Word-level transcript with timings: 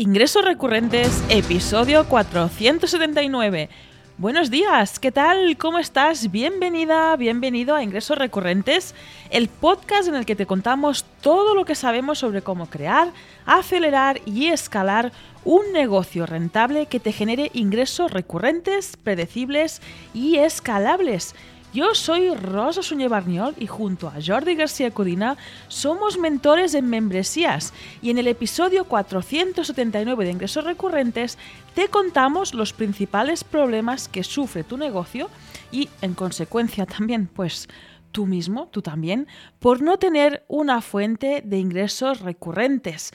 Ingresos 0.00 0.42
recurrentes, 0.42 1.22
episodio 1.28 2.08
479. 2.08 3.68
Buenos 4.16 4.50
días, 4.50 4.98
¿qué 4.98 5.12
tal? 5.12 5.58
¿Cómo 5.58 5.78
estás? 5.78 6.30
Bienvenida, 6.30 7.14
bienvenido 7.16 7.74
a 7.74 7.82
Ingresos 7.82 8.16
Recurrentes, 8.16 8.94
el 9.28 9.48
podcast 9.48 10.08
en 10.08 10.14
el 10.14 10.24
que 10.24 10.36
te 10.36 10.46
contamos 10.46 11.04
todo 11.20 11.54
lo 11.54 11.66
que 11.66 11.74
sabemos 11.74 12.18
sobre 12.18 12.40
cómo 12.40 12.70
crear, 12.70 13.12
acelerar 13.44 14.22
y 14.24 14.46
escalar 14.46 15.12
un 15.44 15.70
negocio 15.74 16.24
rentable 16.24 16.86
que 16.86 16.98
te 16.98 17.12
genere 17.12 17.50
ingresos 17.52 18.10
recurrentes, 18.10 18.96
predecibles 18.96 19.82
y 20.14 20.38
escalables. 20.38 21.34
Yo 21.72 21.94
soy 21.94 22.34
Rosa 22.34 22.82
Suñé 22.82 23.06
Barniol 23.06 23.54
y 23.56 23.68
junto 23.68 24.08
a 24.08 24.14
Jordi 24.20 24.56
García 24.56 24.90
Codina 24.90 25.36
somos 25.68 26.18
mentores 26.18 26.74
en 26.74 26.90
membresías. 26.90 27.72
Y 28.02 28.10
en 28.10 28.18
el 28.18 28.26
episodio 28.26 28.86
479 28.86 30.24
de 30.24 30.30
Ingresos 30.32 30.64
Recurrentes 30.64 31.38
te 31.76 31.86
contamos 31.86 32.54
los 32.54 32.72
principales 32.72 33.44
problemas 33.44 34.08
que 34.08 34.24
sufre 34.24 34.64
tu 34.64 34.78
negocio 34.78 35.30
y 35.70 35.88
en 36.02 36.14
consecuencia 36.14 36.86
también 36.86 37.28
pues 37.32 37.68
tú 38.10 38.26
mismo, 38.26 38.68
tú 38.68 38.82
también, 38.82 39.26
por 39.58 39.82
no 39.82 39.98
tener 39.98 40.44
una 40.48 40.80
fuente 40.80 41.42
de 41.44 41.58
ingresos 41.58 42.20
recurrentes. 42.20 43.12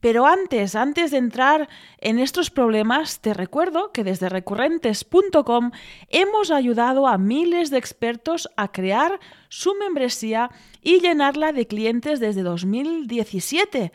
Pero 0.00 0.26
antes, 0.26 0.74
antes 0.74 1.10
de 1.10 1.18
entrar 1.18 1.68
en 1.98 2.18
estos 2.18 2.50
problemas, 2.50 3.20
te 3.20 3.34
recuerdo 3.34 3.92
que 3.92 4.04
desde 4.04 4.28
recurrentes.com 4.28 5.70
hemos 6.08 6.50
ayudado 6.50 7.06
a 7.06 7.18
miles 7.18 7.70
de 7.70 7.78
expertos 7.78 8.48
a 8.56 8.72
crear 8.72 9.18
su 9.48 9.74
membresía 9.74 10.50
y 10.82 11.00
llenarla 11.00 11.52
de 11.52 11.66
clientes 11.66 12.20
desde 12.20 12.42
2017 12.42 13.92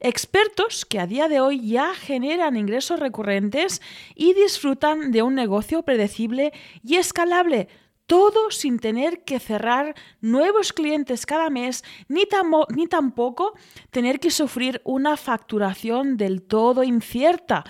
expertos 0.00 0.84
que 0.84 1.00
a 1.00 1.06
día 1.06 1.28
de 1.28 1.40
hoy 1.40 1.66
ya 1.66 1.94
generan 1.94 2.56
ingresos 2.56 3.00
recurrentes 3.00 3.80
y 4.14 4.34
disfrutan 4.34 5.12
de 5.12 5.22
un 5.22 5.34
negocio 5.34 5.82
predecible 5.82 6.52
y 6.82 6.96
escalable 6.96 7.68
todo 8.06 8.50
sin 8.50 8.78
tener 8.78 9.24
que 9.24 9.40
cerrar 9.40 9.94
nuevos 10.20 10.72
clientes 10.72 11.26
cada 11.26 11.50
mes, 11.50 11.84
ni, 12.08 12.26
tampoco 12.86 13.54
tener 13.90 14.20
que 14.20 14.30
sufrir 14.30 14.80
una 14.84 15.16
facturación 15.16 16.16
del 16.16 16.42
todo 16.42 16.84
incierta. 16.84 17.64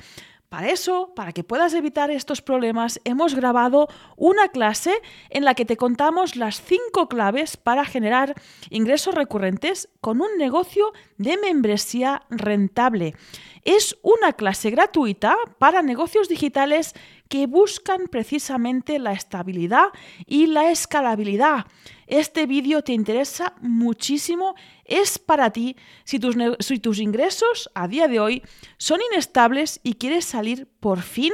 Para 0.48 0.70
eso, 0.70 1.12
para 1.16 1.32
que 1.32 1.42
puedas 1.42 1.74
evitar 1.74 2.12
estos 2.12 2.40
problemas, 2.40 3.00
hemos 3.02 3.34
grabado 3.34 3.88
una 4.16 4.48
clase 4.48 4.94
en 5.30 5.44
la 5.44 5.54
que 5.54 5.64
te 5.64 5.76
contamos 5.76 6.36
las 6.36 6.62
cinco 6.62 7.08
claves 7.08 7.56
para 7.56 7.84
generar 7.84 8.34
ingresos 8.70 9.16
recurrentes 9.16 9.88
con 10.00 10.20
un 10.20 10.38
negocio 10.38 10.92
de 11.18 11.38
membresía 11.38 12.22
rentable. 12.30 13.16
Es 13.64 13.98
una 14.02 14.34
clase 14.34 14.70
gratuita 14.70 15.36
para 15.58 15.82
negocios 15.82 16.28
digitales 16.28 16.94
que 17.34 17.48
buscan 17.48 18.06
precisamente 18.06 19.00
la 19.00 19.10
estabilidad 19.10 19.86
y 20.24 20.46
la 20.46 20.70
escalabilidad. 20.70 21.66
Este 22.06 22.46
vídeo 22.46 22.82
te 22.82 22.92
interesa 22.92 23.54
muchísimo, 23.60 24.54
es 24.84 25.18
para 25.18 25.50
ti 25.50 25.74
si 26.04 26.20
tus, 26.20 27.00
ingresos 27.00 27.72
a 27.74 27.88
día 27.88 28.06
de 28.06 28.20
hoy 28.20 28.42
son 28.76 29.00
inestables 29.10 29.80
y 29.82 29.94
quieres 29.94 30.26
salir 30.26 30.68
por 30.78 31.02
fin 31.02 31.32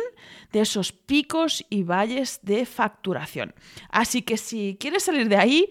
de 0.52 0.60
esos 0.60 0.90
picos 0.90 1.66
y 1.68 1.82
valles 1.82 2.40
de 2.40 2.64
facturación. 2.64 3.54
Así 3.90 4.22
que 4.22 4.38
si 4.38 4.78
quieres 4.80 5.02
salir 5.02 5.28
de 5.28 5.36
ahí, 5.36 5.68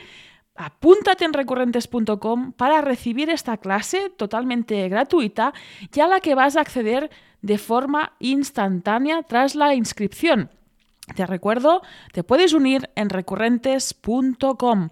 apúntate 0.54 1.26
en 1.26 1.34
recurrentes.com 1.34 2.52
para 2.52 2.82
recibir 2.82 3.32
esta 3.32 3.58
clase 3.58 4.12
totalmente 4.12 4.90
gratuita 4.90 5.56
ya 5.92 6.06
la 6.06 6.20
que 6.20 6.36
vas 6.36 6.56
a 6.56 6.62
acceder 6.62 7.10
de 7.42 7.58
forma 7.58 8.14
instantánea 8.20 9.24
tras 9.24 9.56
la 9.56 9.74
inscripción. 9.76 10.50
Te 11.16 11.26
recuerdo, 11.26 11.82
te 12.14 12.24
puedes 12.24 12.54
unir 12.54 12.90
en 12.96 13.10
recurrentes.com. 13.10 14.90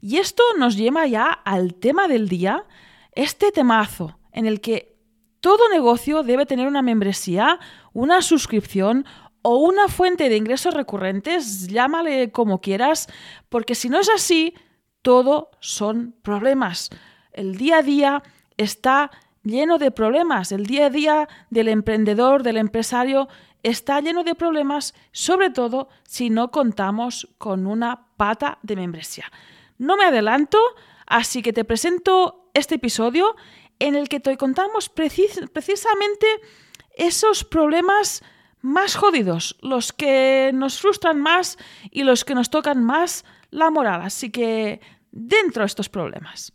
Y 0.00 0.16
esto 0.16 0.42
nos 0.58 0.76
lleva 0.76 1.06
ya 1.06 1.26
al 1.26 1.74
tema 1.74 2.08
del 2.08 2.28
día, 2.28 2.64
este 3.12 3.52
temazo 3.52 4.18
en 4.32 4.46
el 4.46 4.60
que 4.60 4.96
todo 5.40 5.68
negocio 5.70 6.22
debe 6.22 6.46
tener 6.46 6.66
una 6.66 6.82
membresía, 6.82 7.58
una 7.92 8.22
suscripción 8.22 9.06
o 9.42 9.56
una 9.56 9.88
fuente 9.88 10.28
de 10.28 10.36
ingresos 10.36 10.74
recurrentes, 10.74 11.68
llámale 11.68 12.30
como 12.30 12.60
quieras, 12.60 13.08
porque 13.48 13.74
si 13.74 13.88
no 13.88 13.98
es 14.00 14.10
así, 14.10 14.54
todo 15.02 15.50
son 15.60 16.14
problemas. 16.22 16.90
El 17.32 17.56
día 17.56 17.78
a 17.78 17.82
día 17.82 18.22
está 18.56 19.10
lleno 19.42 19.78
de 19.78 19.90
problemas. 19.90 20.52
El 20.52 20.66
día 20.66 20.86
a 20.86 20.90
día 20.90 21.28
del 21.50 21.68
emprendedor, 21.68 22.42
del 22.42 22.56
empresario, 22.56 23.28
está 23.62 24.00
lleno 24.00 24.24
de 24.24 24.34
problemas, 24.34 24.94
sobre 25.12 25.50
todo 25.50 25.88
si 26.04 26.30
no 26.30 26.50
contamos 26.50 27.28
con 27.38 27.66
una 27.66 28.06
pata 28.16 28.58
de 28.62 28.76
membresía. 28.76 29.30
No 29.78 29.96
me 29.96 30.04
adelanto, 30.04 30.58
así 31.06 31.42
que 31.42 31.52
te 31.52 31.64
presento 31.64 32.50
este 32.54 32.76
episodio 32.76 33.36
en 33.78 33.94
el 33.94 34.08
que 34.08 34.20
te 34.20 34.36
contamos 34.36 34.88
precisamente 34.88 36.26
esos 36.96 37.44
problemas 37.44 38.22
más 38.60 38.94
jodidos, 38.94 39.56
los 39.62 39.92
que 39.92 40.50
nos 40.52 40.80
frustran 40.80 41.20
más 41.20 41.56
y 41.90 42.02
los 42.02 42.24
que 42.24 42.34
nos 42.34 42.50
tocan 42.50 42.84
más 42.84 43.24
la 43.50 43.70
moral. 43.70 44.02
Así 44.02 44.30
que 44.30 44.80
dentro 45.10 45.62
de 45.62 45.66
estos 45.66 45.88
problemas. 45.88 46.52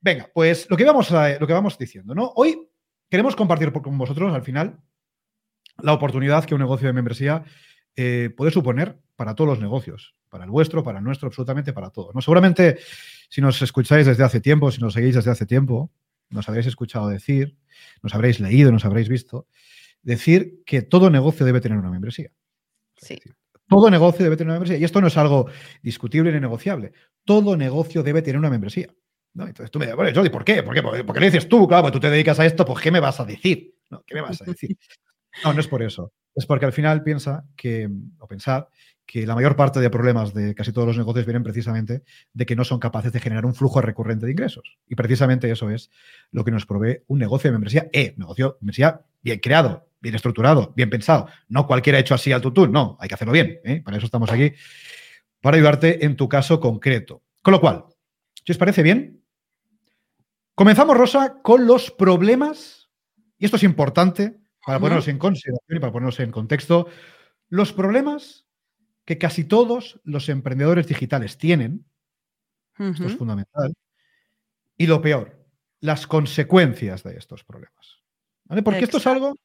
Venga, 0.00 0.30
pues 0.32 0.68
lo 0.70 0.76
que 0.76 0.84
vamos, 0.84 1.10
lo 1.10 1.46
que 1.46 1.52
vamos 1.52 1.76
diciendo, 1.78 2.14
¿no? 2.14 2.32
Hoy 2.36 2.68
queremos 3.10 3.34
compartir 3.34 3.72
con 3.72 3.98
vosotros 3.98 4.32
al 4.34 4.42
final 4.42 4.80
la 5.78 5.92
oportunidad 5.92 6.44
que 6.44 6.54
un 6.54 6.60
negocio 6.60 6.86
de 6.86 6.92
membresía 6.92 7.44
eh, 7.96 8.30
puede 8.36 8.50
suponer 8.50 9.00
para 9.16 9.34
todos 9.34 9.50
los 9.50 9.60
negocios, 9.60 10.14
para 10.28 10.44
el 10.44 10.50
vuestro, 10.50 10.84
para 10.84 10.98
el 10.98 11.04
nuestro, 11.04 11.26
absolutamente 11.26 11.72
para 11.72 11.90
todo. 11.90 12.12
¿no? 12.14 12.20
Seguramente 12.20 12.78
si 13.28 13.40
nos 13.40 13.60
escucháis 13.62 14.06
desde 14.06 14.24
hace 14.24 14.40
tiempo, 14.40 14.70
si 14.70 14.80
nos 14.80 14.94
seguís 14.94 15.14
desde 15.14 15.30
hace 15.30 15.46
tiempo, 15.46 15.90
nos 16.30 16.48
habréis 16.48 16.66
escuchado 16.66 17.08
decir, 17.08 17.56
nos 18.02 18.14
habréis 18.14 18.40
leído, 18.40 18.70
nos 18.70 18.84
habréis 18.84 19.08
visto, 19.08 19.46
decir 20.02 20.62
que 20.64 20.82
todo 20.82 21.10
negocio 21.10 21.44
debe 21.44 21.60
tener 21.60 21.78
una 21.78 21.90
membresía. 21.90 22.30
Sí. 22.96 23.18
Todo 23.68 23.90
negocio 23.90 24.24
debe 24.24 24.36
tener 24.36 24.48
una 24.48 24.60
membresía. 24.60 24.78
Y 24.78 24.84
esto 24.84 25.00
no 25.00 25.08
es 25.08 25.16
algo 25.16 25.50
discutible 25.82 26.32
ni 26.32 26.40
negociable. 26.40 26.92
Todo 27.24 27.56
negocio 27.56 28.02
debe 28.02 28.22
tener 28.22 28.38
una 28.38 28.50
membresía. 28.50 28.88
Entonces 29.46 29.70
tú 29.70 29.78
me 29.78 29.86
dices, 29.86 29.96
bueno, 29.96 30.10
Jordi, 30.14 30.30
¿por 30.30 30.44
qué? 30.44 30.62
¿Por 30.62 30.74
qué? 30.74 30.82
¿Por 30.82 31.14
qué 31.14 31.20
le 31.20 31.30
dices 31.30 31.48
tú? 31.48 31.66
Claro, 31.68 31.82
pues 31.82 31.92
tú 31.92 32.00
te 32.00 32.10
dedicas 32.10 32.40
a 32.40 32.46
esto, 32.46 32.64
pues 32.64 32.80
¿qué 32.80 32.90
me 32.90 33.00
vas 33.00 33.20
a 33.20 33.24
decir? 33.24 33.74
No, 33.90 34.02
¿qué 34.06 34.14
me 34.14 34.22
vas 34.22 34.40
a 34.42 34.44
decir? 34.44 34.76
No, 35.44 35.52
no 35.52 35.60
es 35.60 35.68
por 35.68 35.82
eso. 35.82 36.12
Es 36.34 36.46
porque 36.46 36.66
al 36.66 36.72
final 36.72 37.04
piensa 37.04 37.44
que, 37.54 37.88
o 38.18 38.26
pensad, 38.26 38.64
que 39.08 39.26
la 39.26 39.34
mayor 39.34 39.56
parte 39.56 39.80
de 39.80 39.88
problemas 39.88 40.34
de 40.34 40.54
casi 40.54 40.72
todos 40.72 40.86
los 40.86 40.98
negocios 40.98 41.24
vienen 41.24 41.42
precisamente 41.42 42.02
de 42.32 42.46
que 42.46 42.54
no 42.54 42.62
son 42.62 42.78
capaces 42.78 43.10
de 43.10 43.20
generar 43.20 43.46
un 43.46 43.54
flujo 43.54 43.80
recurrente 43.80 44.26
de 44.26 44.32
ingresos. 44.32 44.76
Y 44.86 44.96
precisamente 44.96 45.50
eso 45.50 45.70
es 45.70 45.90
lo 46.30 46.44
que 46.44 46.50
nos 46.50 46.66
provee 46.66 47.02
un 47.06 47.18
negocio 47.18 47.48
de 47.48 47.52
membresía. 47.52 47.88
Eh, 47.92 48.14
negocio 48.18 48.50
de 48.50 48.56
membresía 48.60 49.00
bien 49.22 49.38
creado, 49.38 49.88
bien 50.00 50.14
estructurado, 50.14 50.74
bien 50.76 50.90
pensado. 50.90 51.28
No 51.48 51.66
cualquiera 51.66 51.98
hecho 51.98 52.14
así 52.14 52.32
al 52.32 52.42
tutún, 52.42 52.70
no, 52.70 52.98
hay 53.00 53.08
que 53.08 53.14
hacerlo 53.14 53.32
bien. 53.32 53.60
¿eh? 53.64 53.80
Para 53.82 53.96
eso 53.96 54.06
estamos 54.06 54.30
aquí, 54.30 54.52
para 55.40 55.56
ayudarte 55.56 56.04
en 56.04 56.14
tu 56.14 56.28
caso 56.28 56.60
concreto. 56.60 57.22
Con 57.42 57.52
lo 57.52 57.60
cual, 57.60 57.84
si 58.44 58.52
os 58.52 58.58
parece 58.58 58.82
bien, 58.82 59.17
comenzamos, 60.58 60.96
Rosa, 60.96 61.40
con 61.40 61.68
los 61.68 61.92
problemas, 61.92 62.90
y 63.38 63.44
esto 63.44 63.56
es 63.56 63.62
importante 63.62 64.40
para 64.66 64.80
ponernos 64.80 65.06
en 65.06 65.16
consideración 65.16 65.76
y 65.76 65.80
para 65.80 65.92
ponernos 65.92 66.18
en 66.18 66.32
contexto, 66.32 66.88
los 67.48 67.72
problemas 67.72 68.48
que 69.04 69.18
casi 69.18 69.44
todos 69.44 70.00
los 70.02 70.28
emprendedores 70.28 70.88
digitales 70.88 71.38
tienen, 71.38 71.86
esto 72.76 73.06
es 73.06 73.16
fundamental, 73.16 73.72
y 74.76 74.88
lo 74.88 75.00
peor, 75.00 75.46
las 75.80 76.08
consecuencias 76.08 77.04
de 77.04 77.16
estos 77.16 77.44
problemas. 77.44 78.02
Porque 78.64 78.82
esto 78.82 78.96
es 78.96 79.06
algo 79.06 79.36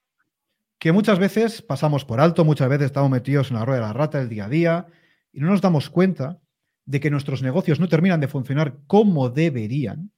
que 0.79 0.91
muchas 0.91 1.19
veces 1.19 1.61
pasamos 1.61 2.05
por 2.05 2.21
alto, 2.21 2.43
muchas 2.43 2.69
veces 2.69 2.87
estamos 2.87 3.11
metidos 3.11 3.51
en 3.51 3.57
la 3.57 3.65
rueda 3.65 3.81
de 3.81 3.85
la 3.85 3.93
rata 3.93 4.19
el 4.19 4.29
día 4.29 4.45
a 4.45 4.49
día 4.49 4.87
y 5.31 5.41
no 5.41 5.51
nos 5.51 5.61
damos 5.61 5.91
cuenta 5.91 6.41
de 6.85 6.99
que 6.99 7.11
nuestros 7.11 7.43
negocios 7.43 7.79
no 7.79 7.87
terminan 7.87 8.19
de 8.19 8.27
funcionar 8.27 8.79
como 8.87 9.29
deberían, 9.29 10.11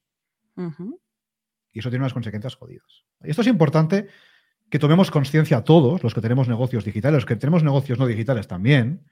y 0.58 1.80
eso 1.80 1.90
tiene 1.90 2.04
unas 2.04 2.14
consecuencias 2.14 2.56
jodidas. 2.56 3.06
Y 3.24 3.30
esto 3.30 3.42
es 3.42 3.48
importante 3.48 4.08
que 4.70 4.80
tomemos 4.80 5.12
conciencia 5.12 5.64
todos, 5.64 6.04
los 6.04 6.14
que 6.14 6.22
tenemos 6.22 6.48
negocios 6.48 6.86
digitales, 6.86 7.18
los 7.18 7.26
que 7.26 7.36
tenemos 7.36 7.64
negocios 7.64 8.00
no 8.00 8.08
digitales 8.08 8.48
también, 8.48 9.06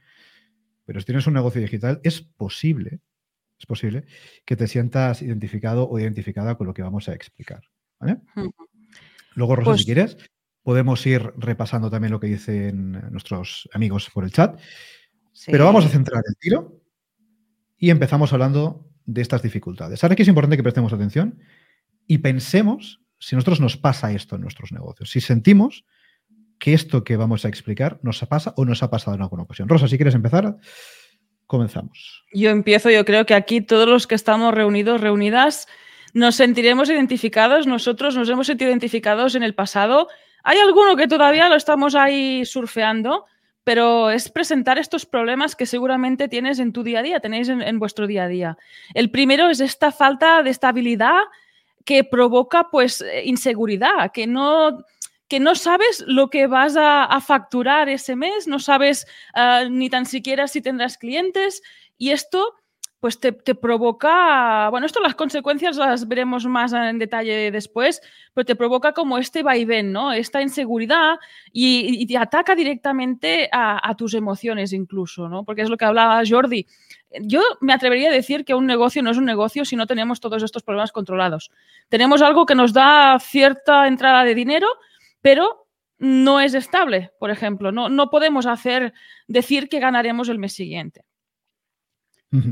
pero 0.86 1.00
si 1.00 1.06
tienes 1.06 1.28
un 1.28 1.34
negocio 1.34 1.62
digital, 1.62 2.00
es 2.04 2.22
posible, 2.22 3.02
es 3.60 3.66
posible 3.66 4.06
que 4.46 4.56
te 4.56 4.68
sientas 4.68 5.22
identificado 5.22 5.88
o 5.90 6.00
identificada 6.00 6.56
con 6.56 6.68
lo 6.68 6.74
que 6.74 6.82
vamos 6.82 7.08
a 7.10 7.14
explicar. 7.14 7.62
Luego, 9.36 9.56
Rosa, 9.56 9.78
si 9.78 9.78
pues 9.78 9.86
quieres, 9.86 10.18
podemos 10.62 11.06
ir 11.06 11.34
repasando 11.38 11.90
también 11.90 12.12
lo 12.12 12.20
que 12.20 12.28
dicen 12.28 12.92
nuestros 13.12 13.70
amigos 13.74 14.10
por 14.14 14.24
el 14.24 14.32
chat. 14.32 14.60
Pero 15.48 15.66
vamos 15.66 15.86
a 15.86 15.90
centrar 15.90 16.22
el 16.28 16.36
tiro 16.38 16.82
y 17.78 17.90
empezamos 17.90 18.32
hablando 18.34 18.93
de 19.06 19.22
estas 19.22 19.42
dificultades. 19.42 20.04
Ahora 20.04 20.16
que 20.16 20.24
es 20.24 20.28
importante 20.28 20.58
que 20.58 20.64
prestemos 20.64 20.94
atención 20.94 21.40
y 22.08 22.20
pensemos 22.20 23.02
si 23.20 23.36
nosotros 23.36 23.62
nos 23.62 23.78
pasa 23.78 24.12
esto 24.12 24.36
en 24.36 24.42
nuestros 24.42 24.72
negocios, 24.72 25.10
si 25.10 25.22
sentimos 25.22 25.86
que 26.60 26.74
esto 26.74 27.04
que 27.04 27.18
vamos 27.18 27.46
a 27.46 27.50
explicar 27.50 28.00
nos 28.04 28.20
pasa 28.26 28.54
o 28.58 28.66
nos 28.66 28.84
ha 28.84 28.90
pasado 28.90 29.16
en 29.16 29.22
alguna 29.22 29.44
ocasión. 29.44 29.68
Rosa, 29.68 29.88
si 29.88 29.98
quieres 29.98 30.16
empezar, 30.16 30.58
comenzamos. 31.46 32.24
Yo 32.34 32.50
empiezo, 32.50 32.90
yo 32.90 33.06
creo 33.06 33.26
que 33.26 33.34
aquí 33.34 33.62
todos 33.62 33.88
los 33.88 34.08
que 34.08 34.16
estamos 34.16 34.54
reunidos, 34.54 35.02
reunidas, 35.02 35.68
nos 36.14 36.36
sentiremos 36.36 36.90
identificados, 36.90 37.68
nosotros 37.68 38.16
nos 38.16 38.30
hemos 38.30 38.48
sentido 38.48 38.70
identificados 38.70 39.36
en 39.36 39.44
el 39.44 39.56
pasado. 39.56 40.08
Hay 40.44 40.58
alguno 40.58 40.96
que 40.96 41.08
todavía 41.08 41.50
lo 41.50 41.56
estamos 41.56 41.96
ahí 41.96 42.46
surfeando, 42.46 43.26
pero 43.64 44.10
es 44.10 44.30
presentar 44.30 44.78
estos 44.78 45.06
problemas 45.06 45.56
que 45.56 45.66
seguramente 45.66 46.28
tienes 46.28 46.60
en 46.60 46.74
tu 46.74 46.84
día 46.84 47.00
a 47.00 47.04
día, 47.04 47.20
tenéis 47.20 47.50
en, 47.50 47.80
vuestro 47.80 48.08
día 48.08 48.26
a 48.26 48.28
día. 48.28 48.58
El 48.94 49.10
primero 49.10 49.50
es 49.50 49.60
esta 49.60 49.92
falta 49.92 50.44
de 50.44 50.50
estabilidad 50.50 51.22
que 51.86 52.04
provoca 52.04 52.70
pues 52.70 53.02
eh, 53.02 53.24
inseguridad, 53.26 54.12
que 54.12 54.28
no, 54.28 54.84
que 55.28 55.40
no 55.40 55.56
sabes 55.56 56.04
lo 56.08 56.30
que 56.30 56.48
vas 56.48 56.76
a, 56.78 57.20
facturar 57.22 57.90
ese 57.90 58.16
mes, 58.16 58.48
no 58.48 58.60
sabes 58.60 59.08
ah, 59.34 59.64
ni 59.70 59.90
tan 59.90 60.06
siquiera 60.06 60.48
si 60.48 60.62
tendrás 60.62 60.98
clientes 60.98 61.62
y 61.98 62.12
esto 62.12 62.56
pues 63.04 63.20
te, 63.20 63.34
provoca, 63.34 64.70
bueno, 64.70 64.86
esto 64.86 65.02
las 65.02 65.14
consecuencias 65.14 65.76
las 65.76 66.08
veremos 66.08 66.46
más 66.46 66.72
en 66.72 67.00
detalle 67.00 67.52
después, 67.52 68.02
pero 68.34 68.46
te 68.46 68.56
provoca 68.56 68.94
como 68.94 69.18
este 69.18 69.44
vaivén, 69.44 69.92
¿no? 69.92 70.14
Esta 70.14 70.42
inseguridad 70.42 71.18
y, 71.52 72.08
te 72.08 72.18
ataca 72.18 72.56
directamente 72.56 73.50
a, 73.52 73.94
tus 73.98 74.14
emociones 74.14 74.72
incluso, 74.72 75.28
¿no? 75.28 75.44
Porque 75.44 75.64
es 75.64 75.70
lo 75.70 75.76
que 75.76 75.84
hablaba 75.84 76.24
Jordi. 76.26 76.66
Yo 77.20 77.42
me 77.60 77.74
atrevería 77.74 78.08
a 78.08 78.14
decir 78.14 78.46
que 78.46 78.56
un 78.56 78.66
negocio 78.66 79.04
no 79.04 79.12
es 79.12 79.18
un 79.18 79.26
negocio 79.26 79.66
si 79.66 79.76
no 79.76 79.86
tenemos 79.86 80.22
todos 80.22 80.42
estos 80.42 80.64
problemas 80.64 80.94
controlados. 80.94 81.52
Tenemos 81.90 82.22
algo 82.22 82.46
que 82.46 82.56
nos 82.56 82.72
da 82.72 83.20
cierta 83.20 83.86
entrada 83.86 84.24
de 84.24 84.34
dinero, 84.34 84.68
pero 85.20 85.68
no 85.98 86.40
es 86.40 86.54
estable, 86.54 87.12
por 87.20 87.32
ejemplo. 87.32 87.74
No, 87.74 87.90
no 87.90 88.10
podemos 88.10 88.46
hacer 88.46 88.94
decir 89.28 89.68
que 89.68 89.82
ganaremos 89.82 90.30
el 90.30 90.40
mes 90.40 90.54
siguiente. 90.54 91.04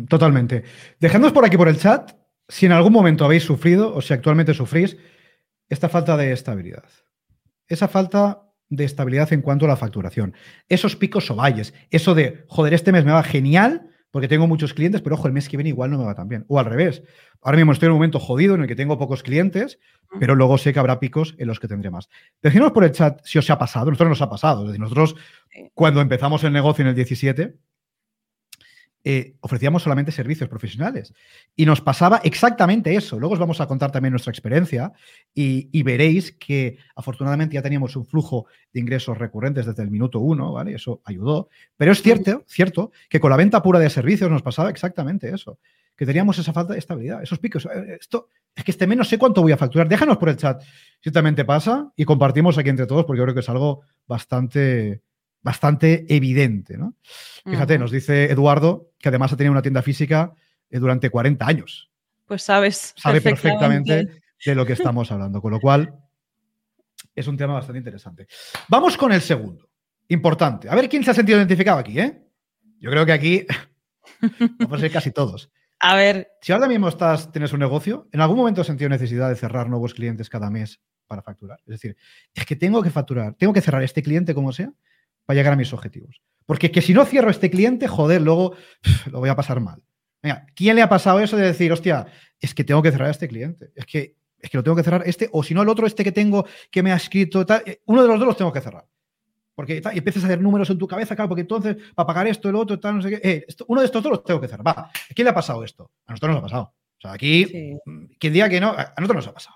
Totalmente. 0.07 0.63
Dejadnos 0.99 1.31
por 1.31 1.45
aquí 1.45 1.57
por 1.57 1.67
el 1.67 1.77
chat 1.77 2.11
si 2.47 2.65
en 2.65 2.71
algún 2.71 2.93
momento 2.93 3.25
habéis 3.25 3.43
sufrido 3.43 3.95
o 3.95 4.01
si 4.01 4.13
actualmente 4.13 4.53
sufrís 4.53 4.97
esta 5.69 5.89
falta 5.89 6.17
de 6.17 6.33
estabilidad. 6.33 6.83
Esa 7.67 7.87
falta 7.87 8.43
de 8.69 8.83
estabilidad 8.83 9.31
en 9.33 9.41
cuanto 9.41 9.65
a 9.65 9.69
la 9.69 9.77
facturación. 9.77 10.35
Esos 10.69 10.95
picos 10.95 11.31
o 11.31 11.35
valles. 11.35 11.73
Eso 11.89 12.13
de, 12.13 12.45
joder, 12.47 12.73
este 12.73 12.91
mes 12.91 13.05
me 13.05 13.11
va 13.11 13.23
genial 13.23 13.89
porque 14.11 14.27
tengo 14.27 14.45
muchos 14.45 14.73
clientes, 14.73 15.01
pero 15.01 15.15
ojo, 15.15 15.27
el 15.27 15.33
mes 15.33 15.47
que 15.47 15.55
viene 15.55 15.69
igual 15.69 15.89
no 15.89 15.97
me 15.97 16.03
va 16.03 16.13
tan 16.13 16.27
bien. 16.27 16.45
O 16.49 16.59
al 16.59 16.65
revés. 16.65 17.01
Ahora 17.41 17.57
mismo 17.57 17.71
estoy 17.71 17.87
en 17.87 17.93
un 17.93 17.97
momento 17.97 18.19
jodido 18.19 18.55
en 18.55 18.61
el 18.61 18.67
que 18.67 18.75
tengo 18.75 18.97
pocos 18.97 19.23
clientes, 19.23 19.79
pero 20.19 20.35
luego 20.35 20.57
sé 20.57 20.73
que 20.73 20.79
habrá 20.79 20.99
picos 20.99 21.35
en 21.37 21.47
los 21.47 21.59
que 21.59 21.69
tendré 21.69 21.89
más. 21.89 22.09
Decidnos 22.41 22.73
por 22.73 22.83
el 22.83 22.91
chat 22.91 23.21
si 23.23 23.39
os 23.39 23.49
ha 23.49 23.57
pasado. 23.57 23.85
Nosotros 23.85 24.09
nos 24.09 24.21
ha 24.21 24.29
pasado. 24.29 24.63
Es 24.63 24.67
decir, 24.67 24.81
nosotros 24.81 25.15
cuando 25.73 26.01
empezamos 26.01 26.43
el 26.43 26.51
negocio 26.51 26.81
en 26.81 26.89
el 26.89 26.95
17, 26.95 27.55
eh, 29.03 29.33
ofrecíamos 29.39 29.81
solamente 29.81 30.11
servicios 30.11 30.47
profesionales. 30.47 31.13
Y 31.55 31.65
nos 31.65 31.81
pasaba 31.81 32.21
exactamente 32.23 32.95
eso. 32.95 33.19
Luego 33.19 33.33
os 33.33 33.39
vamos 33.39 33.59
a 33.59 33.67
contar 33.67 33.91
también 33.91 34.11
nuestra 34.11 34.31
experiencia 34.31 34.93
y, 35.33 35.81
veréis 35.83 36.33
que 36.33 36.77
afortunadamente 36.95 37.55
ya 37.55 37.63
teníamos 37.63 37.95
un 37.95 38.05
flujo 38.05 38.45
de 38.71 38.79
ingresos 38.79 39.17
recurrentes 39.17 39.65
desde 39.65 39.81
el 39.81 39.89
minuto 39.89 40.19
uno, 40.19 40.53
¿vale? 40.53 40.75
Eso 40.75 41.01
ayudó. 41.05 41.49
Pero 41.77 41.91
es 41.91 42.01
cierto, 42.01 42.43
cierto 42.47 42.91
que 43.09 43.19
con 43.19 43.31
la 43.31 43.37
venta 43.37 43.63
pura 43.63 43.79
de 43.79 43.89
servicios 43.89 44.29
nos 44.29 44.43
pasaba 44.43 44.69
exactamente 44.69 45.33
eso. 45.33 45.57
Que 45.95 46.05
teníamos 46.05 46.37
esa 46.37 46.53
falta 46.53 46.73
de 46.73 46.79
estabilidad, 46.79 47.23
esos 47.23 47.39
picos. 47.39 47.65
Eh, 47.65 47.97
esto, 47.99 48.29
es 48.55 48.63
que 48.63 48.71
este 48.71 48.85
mes 48.85 48.97
no 48.97 49.03
sé 49.03 49.17
cuánto 49.17 49.41
voy 49.41 49.51
a 49.51 49.57
facturar. 49.57 49.87
Déjanos 49.87 50.17
por 50.17 50.29
el 50.29 50.37
chat 50.37 50.61
si 51.01 51.11
también 51.11 51.35
te 51.35 51.45
pasa 51.45 51.91
y 51.95 52.05
compartimos 52.05 52.57
aquí 52.57 52.69
entre 52.69 52.85
todos 52.85 53.05
porque 53.05 53.17
yo 53.17 53.23
creo 53.23 53.33
que 53.33 53.39
es 53.39 53.49
algo 53.49 53.81
bastante, 54.07 55.01
bastante 55.41 56.05
evidente. 56.13 56.77
¿no? 56.77 56.95
Fíjate, 57.45 57.77
nos 57.77 57.91
dice 57.91 58.31
Eduardo 58.31 58.91
que 58.99 59.09
además 59.09 59.33
ha 59.33 59.37
tenido 59.37 59.51
una 59.51 59.61
tienda 59.61 59.81
física 59.81 60.33
eh, 60.69 60.79
durante 60.79 61.09
40 61.09 61.45
años. 61.45 61.91
Pues 62.25 62.43
sabes. 62.43 62.93
Sabe 62.95 63.19
perfectamente 63.21 64.21
de 64.45 64.55
lo 64.55 64.65
que 64.65 64.73
estamos 64.73 65.11
hablando, 65.11 65.41
con 65.41 65.51
lo 65.51 65.59
cual 65.59 65.93
es 67.13 67.27
un 67.27 67.37
tema 67.37 67.53
bastante 67.53 67.79
interesante. 67.79 68.27
Vamos 68.69 68.95
con 68.95 69.11
el 69.11 69.21
segundo. 69.21 69.69
Importante. 70.07 70.69
A 70.69 70.75
ver 70.75 70.87
quién 70.87 71.03
se 71.03 71.11
ha 71.11 71.13
sentido 71.13 71.37
identificado 71.37 71.79
aquí, 71.79 71.99
¿eh? 71.99 72.21
Yo 72.79 72.89
creo 72.89 73.05
que 73.05 73.11
aquí 73.11 73.45
vamos 74.59 74.77
a 74.77 74.81
ser 74.81 74.91
casi 74.91 75.11
todos. 75.11 75.51
A 75.79 75.95
ver. 75.95 76.29
Si 76.41 76.51
ahora 76.51 76.67
mismo 76.67 76.87
estás, 76.87 77.31
tienes 77.31 77.53
un 77.53 77.59
negocio, 77.59 78.07
¿en 78.11 78.21
algún 78.21 78.37
momento 78.37 78.61
has 78.61 78.67
sentido 78.67 78.89
necesidad 78.89 79.29
de 79.29 79.35
cerrar 79.35 79.69
nuevos 79.69 79.93
clientes 79.93 80.29
cada 80.29 80.49
mes 80.49 80.79
para 81.07 81.21
facturar? 81.21 81.59
Es 81.65 81.71
decir, 81.71 81.97
es 82.33 82.45
que 82.45 82.55
tengo 82.55 82.81
que 82.83 82.91
facturar, 82.91 83.33
tengo 83.35 83.53
que 83.53 83.61
cerrar 83.61 83.83
este 83.83 84.03
cliente 84.03 84.33
como 84.33 84.51
sea 84.51 84.71
para 85.31 85.39
llegar 85.39 85.53
a 85.53 85.55
mis 85.55 85.71
objetivos. 85.71 86.21
Porque 86.45 86.71
que 86.71 86.81
si 86.81 86.93
no 86.93 87.05
cierro 87.05 87.29
este 87.29 87.49
cliente, 87.49 87.87
joder, 87.87 88.21
luego 88.21 88.53
lo 89.09 89.19
voy 89.19 89.29
a 89.29 89.35
pasar 89.37 89.61
mal. 89.61 89.81
Venga, 90.21 90.45
¿quién 90.53 90.75
le 90.75 90.81
ha 90.81 90.89
pasado 90.89 91.21
eso 91.21 91.37
de 91.37 91.45
decir, 91.45 91.71
hostia, 91.71 92.05
es 92.37 92.53
que 92.53 92.65
tengo 92.65 92.81
que 92.81 92.91
cerrar 92.91 93.07
a 93.07 93.11
este 93.11 93.29
cliente? 93.29 93.71
Es 93.73 93.85
que, 93.85 94.17
es 94.37 94.49
que 94.49 94.57
lo 94.57 94.63
tengo 94.63 94.75
que 94.75 94.83
cerrar 94.83 95.03
este, 95.05 95.29
o 95.31 95.41
si 95.41 95.53
no, 95.53 95.61
el 95.61 95.69
otro, 95.69 95.87
este 95.87 96.03
que 96.03 96.11
tengo, 96.11 96.45
que 96.69 96.83
me 96.83 96.91
ha 96.91 96.97
escrito, 96.97 97.45
tal, 97.45 97.63
eh, 97.65 97.79
uno 97.85 98.01
de 98.01 98.09
los 98.09 98.19
dos 98.19 98.27
los 98.27 98.35
tengo 98.35 98.51
que 98.51 98.59
cerrar. 98.59 98.85
Porque 99.55 99.81
y 99.93 99.97
empiezas 99.97 100.23
a 100.23 100.25
hacer 100.25 100.41
números 100.41 100.69
en 100.69 100.77
tu 100.77 100.85
cabeza, 100.85 101.15
claro, 101.15 101.29
porque 101.29 101.43
entonces, 101.43 101.77
para 101.95 102.07
pagar 102.07 102.27
esto, 102.27 102.49
el 102.49 102.55
otro, 102.57 102.77
tal, 102.77 102.97
no 102.97 103.01
sé 103.01 103.09
qué, 103.09 103.21
eh, 103.23 103.45
uno 103.67 103.79
de 103.79 103.85
estos 103.85 104.03
dos 104.03 104.11
los 104.11 104.23
tengo 104.25 104.41
que 104.41 104.49
cerrar. 104.49 104.67
Va, 104.67 104.71
¿a 104.71 105.13
quién 105.15 105.23
le 105.23 105.29
ha 105.29 105.33
pasado 105.33 105.63
esto? 105.63 105.91
A 106.05 106.11
nosotros 106.11 106.35
nos 106.35 106.39
ha 106.39 106.43
pasado. 106.43 106.63
O 106.97 107.01
sea, 107.01 107.13
aquí, 107.13 107.79
mm, 107.85 108.05
quien 108.19 108.33
diga 108.33 108.49
que 108.49 108.59
no, 108.59 108.71
a 108.71 108.93
nosotros 108.97 109.15
nos 109.15 109.27
ha 109.29 109.33
pasado. 109.33 109.55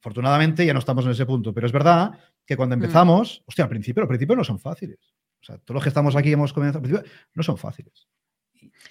Afortunadamente 0.00 0.66
ya 0.66 0.72
no 0.72 0.80
estamos 0.80 1.04
en 1.04 1.12
ese 1.12 1.26
punto, 1.26 1.54
pero 1.54 1.66
es 1.66 1.72
verdad 1.72 2.12
que 2.46 2.56
cuando 2.56 2.76
mm. 2.76 2.82
empezamos, 2.82 3.42
hostia, 3.46 3.64
al 3.64 3.70
principio, 3.70 4.02
los 4.02 4.08
principios 4.08 4.36
no 4.36 4.44
son 4.44 4.58
fáciles. 4.58 4.98
O 5.40 5.44
sea, 5.44 5.58
todos 5.58 5.76
los 5.76 5.82
que 5.82 5.90
estamos 5.90 6.16
aquí 6.16 6.32
hemos 6.32 6.52
comenzado 6.52 6.78
al 6.78 6.82
principio, 6.88 7.12
no 7.34 7.42
son 7.42 7.58
fáciles. 7.58 8.08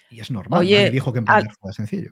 Y, 0.09 0.19
es 0.19 0.31
normal. 0.31 0.61
Oye, 0.61 0.89
dijo 0.91 1.11
que 1.11 1.19
emprender 1.19 1.53
fue 1.59 1.73
sencillo. 1.73 2.11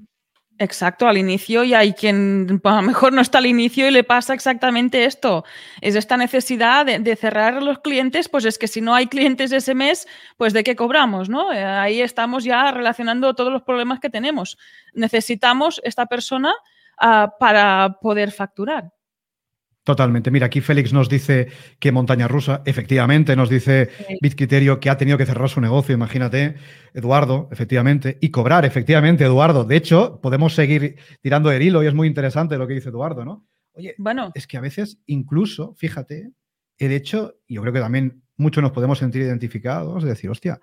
Exacto, 0.60 1.08
al 1.08 1.18
inicio 1.18 1.64
y 1.64 1.74
hay 1.74 1.94
quien 1.94 2.62
a 2.64 2.76
lo 2.76 2.82
mejor 2.84 3.12
no 3.12 3.22
está 3.22 3.40
al 3.40 3.48
inicio 3.48 3.88
y 3.88 3.92
le 3.92 4.04
pasa 4.04 4.36
exactamente 4.36 5.06
esto. 5.06 5.44
Es 5.82 5.96
esta 5.96 6.16
necesidad 6.16 6.86
de, 6.86 7.16
cerrar 7.16 7.64
los 7.64 7.80
clientes, 7.80 8.30
pues 8.30 8.46
es 8.46 8.60
que 8.60 8.68
si 8.68 8.80
no 8.80 8.94
hay 8.94 9.08
clientes 9.08 9.52
ese 9.52 9.74
mes, 9.74 10.08
pues 10.38 10.54
de 10.54 10.64
qué 10.64 10.76
cobramos, 10.76 11.28
¿no? 11.28 11.52
Eh, 11.52 11.64
ahí 11.64 12.02
estamos 12.02 12.44
ya 12.44 12.72
relacionando 12.72 13.34
todos 13.34 13.52
los 13.52 13.64
problemas 13.64 14.00
que 14.00 14.12
tenemos. 14.12 14.58
Necesitamos 14.94 15.82
esta 15.84 16.06
persona 16.06 16.54
ah, 17.00 17.34
para 17.40 17.98
poder 18.00 18.32
facturar. 18.32 18.92
Totalmente. 19.84 20.32
Mira, 20.32 20.46
aquí 20.46 20.62
Félix 20.62 20.94
nos 20.94 21.10
dice 21.10 21.50
que 21.80 21.92
montaña 21.92 22.30
rusa, 22.30 22.62
efectivamente, 22.66 23.36
nos 23.36 23.50
dice 23.50 23.90
Bitcriterio 24.22 24.80
que 24.80 24.90
ha 24.90 24.96
tenido 24.96 25.18
que 25.18 25.26
cerrar 25.26 25.50
su 25.50 25.60
negocio, 25.60 25.94
imagínate, 25.94 26.56
Eduardo, 26.94 27.50
efectivamente, 27.52 28.18
y 28.22 28.30
cobrar, 28.30 28.64
efectivamente, 28.64 29.26
Eduardo. 29.26 29.66
De 29.66 29.76
hecho, 29.76 30.22
podemos 30.22 30.56
seguir 30.56 30.96
tirando 31.22 31.52
el 31.52 31.62
hilo 31.62 31.84
y 31.84 31.88
es 31.88 31.94
muy 31.94 32.08
interesante 32.08 32.58
lo 32.58 32.66
que 32.66 32.76
dice 32.76 32.90
Eduardo, 32.90 33.26
¿no? 33.26 33.46
Oye, 33.74 33.94
bueno. 33.98 34.32
es 34.36 34.48
que 34.48 34.56
a 34.56 34.62
veces 34.62 35.00
incluso, 35.06 35.74
fíjate, 35.76 36.32
el 36.78 36.92
hecho, 36.94 37.36
y 37.46 37.56
yo 37.56 37.62
creo 37.62 37.74
que 37.74 37.80
también 37.82 38.24
muchos 38.38 38.62
nos 38.62 38.72
podemos 38.72 39.00
sentir 39.00 39.24
identificados, 39.24 40.04
de 40.04 40.10
decir, 40.10 40.30
hostia, 40.30 40.62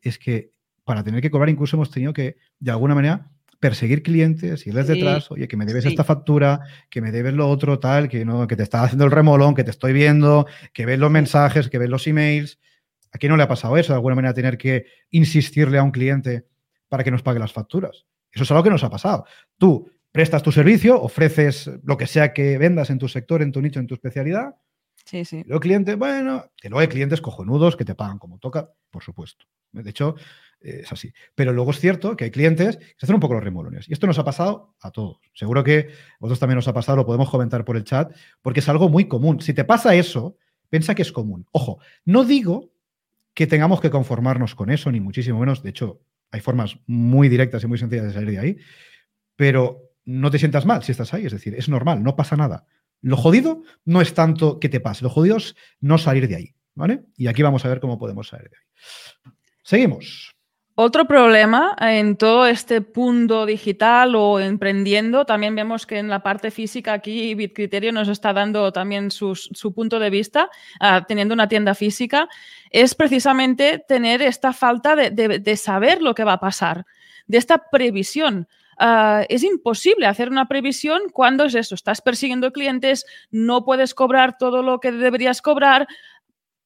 es 0.00 0.16
que 0.16 0.52
para 0.84 1.02
tener 1.02 1.20
que 1.20 1.30
cobrar 1.30 1.48
incluso 1.48 1.76
hemos 1.76 1.90
tenido 1.90 2.12
que, 2.12 2.36
de 2.60 2.70
alguna 2.70 2.94
manera, 2.94 3.32
perseguir 3.60 4.02
clientes, 4.02 4.66
irles 4.66 4.88
detrás, 4.88 5.30
oye, 5.30 5.46
que 5.46 5.56
me 5.56 5.66
debes 5.66 5.84
esta 5.84 6.02
factura, 6.02 6.60
que 6.88 7.02
me 7.02 7.12
debes 7.12 7.34
lo 7.34 7.48
otro, 7.48 7.78
tal, 7.78 8.08
que 8.08 8.24
no, 8.24 8.46
que 8.46 8.56
te 8.56 8.62
está 8.62 8.82
haciendo 8.82 9.04
el 9.04 9.10
remolón, 9.10 9.54
que 9.54 9.64
te 9.64 9.70
estoy 9.70 9.92
viendo, 9.92 10.46
que 10.72 10.86
ves 10.86 10.98
los 10.98 11.10
mensajes, 11.10 11.68
que 11.68 11.78
ves 11.78 11.90
los 11.90 12.06
emails. 12.06 12.58
¿A 13.12 13.18
quién 13.18 13.30
no 13.30 13.36
le 13.36 13.42
ha 13.42 13.48
pasado 13.48 13.76
eso? 13.76 13.92
De 13.92 13.96
alguna 13.96 14.14
manera 14.14 14.32
tener 14.32 14.56
que 14.56 14.86
insistirle 15.10 15.78
a 15.78 15.82
un 15.82 15.90
cliente 15.90 16.46
para 16.88 17.04
que 17.04 17.10
nos 17.10 17.22
pague 17.22 17.38
las 17.38 17.52
facturas. 17.52 18.06
Eso 18.32 18.44
es 18.44 18.50
algo 18.50 18.62
que 18.62 18.70
nos 18.70 18.82
ha 18.82 18.90
pasado. 18.90 19.26
Tú 19.58 19.90
prestas 20.10 20.42
tu 20.42 20.52
servicio, 20.52 21.00
ofreces 21.00 21.70
lo 21.84 21.98
que 21.98 22.06
sea 22.06 22.32
que 22.32 22.56
vendas 22.56 22.88
en 22.88 22.98
tu 22.98 23.08
sector, 23.08 23.42
en 23.42 23.52
tu 23.52 23.60
nicho, 23.60 23.78
en 23.78 23.86
tu 23.86 23.94
especialidad. 23.94 24.56
Sí, 25.04 25.24
sí. 25.24 25.42
Los 25.46 25.60
clientes, 25.60 25.96
bueno, 25.98 26.50
que 26.56 26.70
luego 26.70 26.80
hay 26.80 26.88
clientes 26.88 27.20
cojonudos 27.20 27.76
que 27.76 27.84
te 27.84 27.94
pagan 27.94 28.18
como 28.18 28.38
toca, 28.38 28.70
por 28.90 29.02
supuesto. 29.02 29.44
De 29.72 29.90
hecho, 29.90 30.14
es 30.60 30.92
así. 30.92 31.12
Pero 31.34 31.52
luego 31.52 31.70
es 31.70 31.80
cierto 31.80 32.16
que 32.16 32.24
hay 32.24 32.30
clientes 32.30 32.76
que 32.76 32.84
se 32.98 33.06
hacen 33.06 33.14
un 33.14 33.20
poco 33.20 33.34
los 33.34 33.44
remolones. 33.44 33.88
Y 33.88 33.92
esto 33.92 34.06
nos 34.06 34.18
ha 34.18 34.24
pasado 34.24 34.74
a 34.80 34.90
todos. 34.90 35.18
Seguro 35.34 35.64
que 35.64 35.78
a 35.78 36.16
vosotros 36.20 36.38
también 36.40 36.58
os 36.58 36.68
ha 36.68 36.74
pasado, 36.74 36.96
lo 36.96 37.06
podemos 37.06 37.30
comentar 37.30 37.64
por 37.64 37.76
el 37.76 37.84
chat, 37.84 38.14
porque 38.42 38.60
es 38.60 38.68
algo 38.68 38.88
muy 38.88 39.08
común. 39.08 39.40
Si 39.40 39.54
te 39.54 39.64
pasa 39.64 39.94
eso, 39.94 40.36
piensa 40.68 40.94
que 40.94 41.02
es 41.02 41.12
común. 41.12 41.46
Ojo, 41.52 41.78
no 42.04 42.24
digo 42.24 42.72
que 43.34 43.46
tengamos 43.46 43.80
que 43.80 43.90
conformarnos 43.90 44.54
con 44.54 44.70
eso, 44.70 44.90
ni 44.90 45.00
muchísimo 45.00 45.40
menos. 45.40 45.62
De 45.62 45.70
hecho, 45.70 46.00
hay 46.30 46.40
formas 46.40 46.78
muy 46.86 47.28
directas 47.28 47.62
y 47.64 47.66
muy 47.66 47.78
sencillas 47.78 48.06
de 48.06 48.12
salir 48.12 48.30
de 48.30 48.38
ahí. 48.38 48.56
Pero 49.36 49.90
no 50.04 50.30
te 50.30 50.38
sientas 50.38 50.66
mal 50.66 50.82
si 50.82 50.92
estás 50.92 51.14
ahí. 51.14 51.26
Es 51.26 51.32
decir, 51.32 51.54
es 51.54 51.68
normal, 51.68 52.02
no 52.02 52.16
pasa 52.16 52.36
nada. 52.36 52.66
Lo 53.02 53.16
jodido 53.16 53.62
no 53.84 54.00
es 54.02 54.12
tanto 54.12 54.60
que 54.60 54.68
te 54.68 54.80
pase, 54.80 55.04
lo 55.04 55.10
jodido 55.10 55.38
es 55.38 55.56
no 55.80 55.96
salir 55.98 56.28
de 56.28 56.36
ahí. 56.36 56.54
¿Vale? 56.74 57.02
Y 57.16 57.26
aquí 57.26 57.42
vamos 57.42 57.64
a 57.64 57.68
ver 57.68 57.80
cómo 57.80 57.98
podemos 57.98 58.28
salir 58.28 58.48
de 58.48 58.56
ahí. 58.56 59.32
Seguimos. 59.62 60.39
Otro 60.82 61.04
problema 61.04 61.76
en 61.78 62.16
todo 62.16 62.46
este 62.46 62.80
punto 62.80 63.44
digital 63.44 64.14
o 64.16 64.40
emprendiendo, 64.40 65.26
también 65.26 65.54
vemos 65.54 65.84
que 65.84 65.98
en 65.98 66.08
la 66.08 66.22
parte 66.22 66.50
física 66.50 66.94
aquí 66.94 67.34
BitCriterio 67.34 67.92
nos 67.92 68.08
está 68.08 68.32
dando 68.32 68.72
también 68.72 69.10
su 69.10 69.74
punto 69.74 69.98
de 69.98 70.08
vista, 70.08 70.48
uh, 70.80 71.04
teniendo 71.06 71.34
una 71.34 71.48
tienda 71.48 71.74
física, 71.74 72.30
es 72.70 72.94
precisamente 72.94 73.84
tener 73.86 74.22
esta 74.22 74.54
falta 74.54 74.96
de, 74.96 75.56
saber 75.58 76.00
lo 76.00 76.14
que 76.14 76.24
va 76.24 76.32
a 76.32 76.40
pasar, 76.40 76.86
de 77.26 77.36
esta 77.36 77.58
previsión. 77.70 78.48
Uh, 78.80 79.26
es 79.28 79.42
imposible 79.42 80.06
hacer 80.06 80.30
una 80.30 80.48
previsión 80.48 81.10
cuando 81.12 81.44
es 81.44 81.54
eso, 81.56 81.74
estás 81.74 82.00
persiguiendo 82.00 82.52
clientes, 82.52 83.04
no 83.30 83.66
puedes 83.66 83.92
cobrar 83.92 84.38
todo 84.38 84.62
lo 84.62 84.80
que 84.80 84.92
deberías 84.92 85.42
cobrar, 85.42 85.86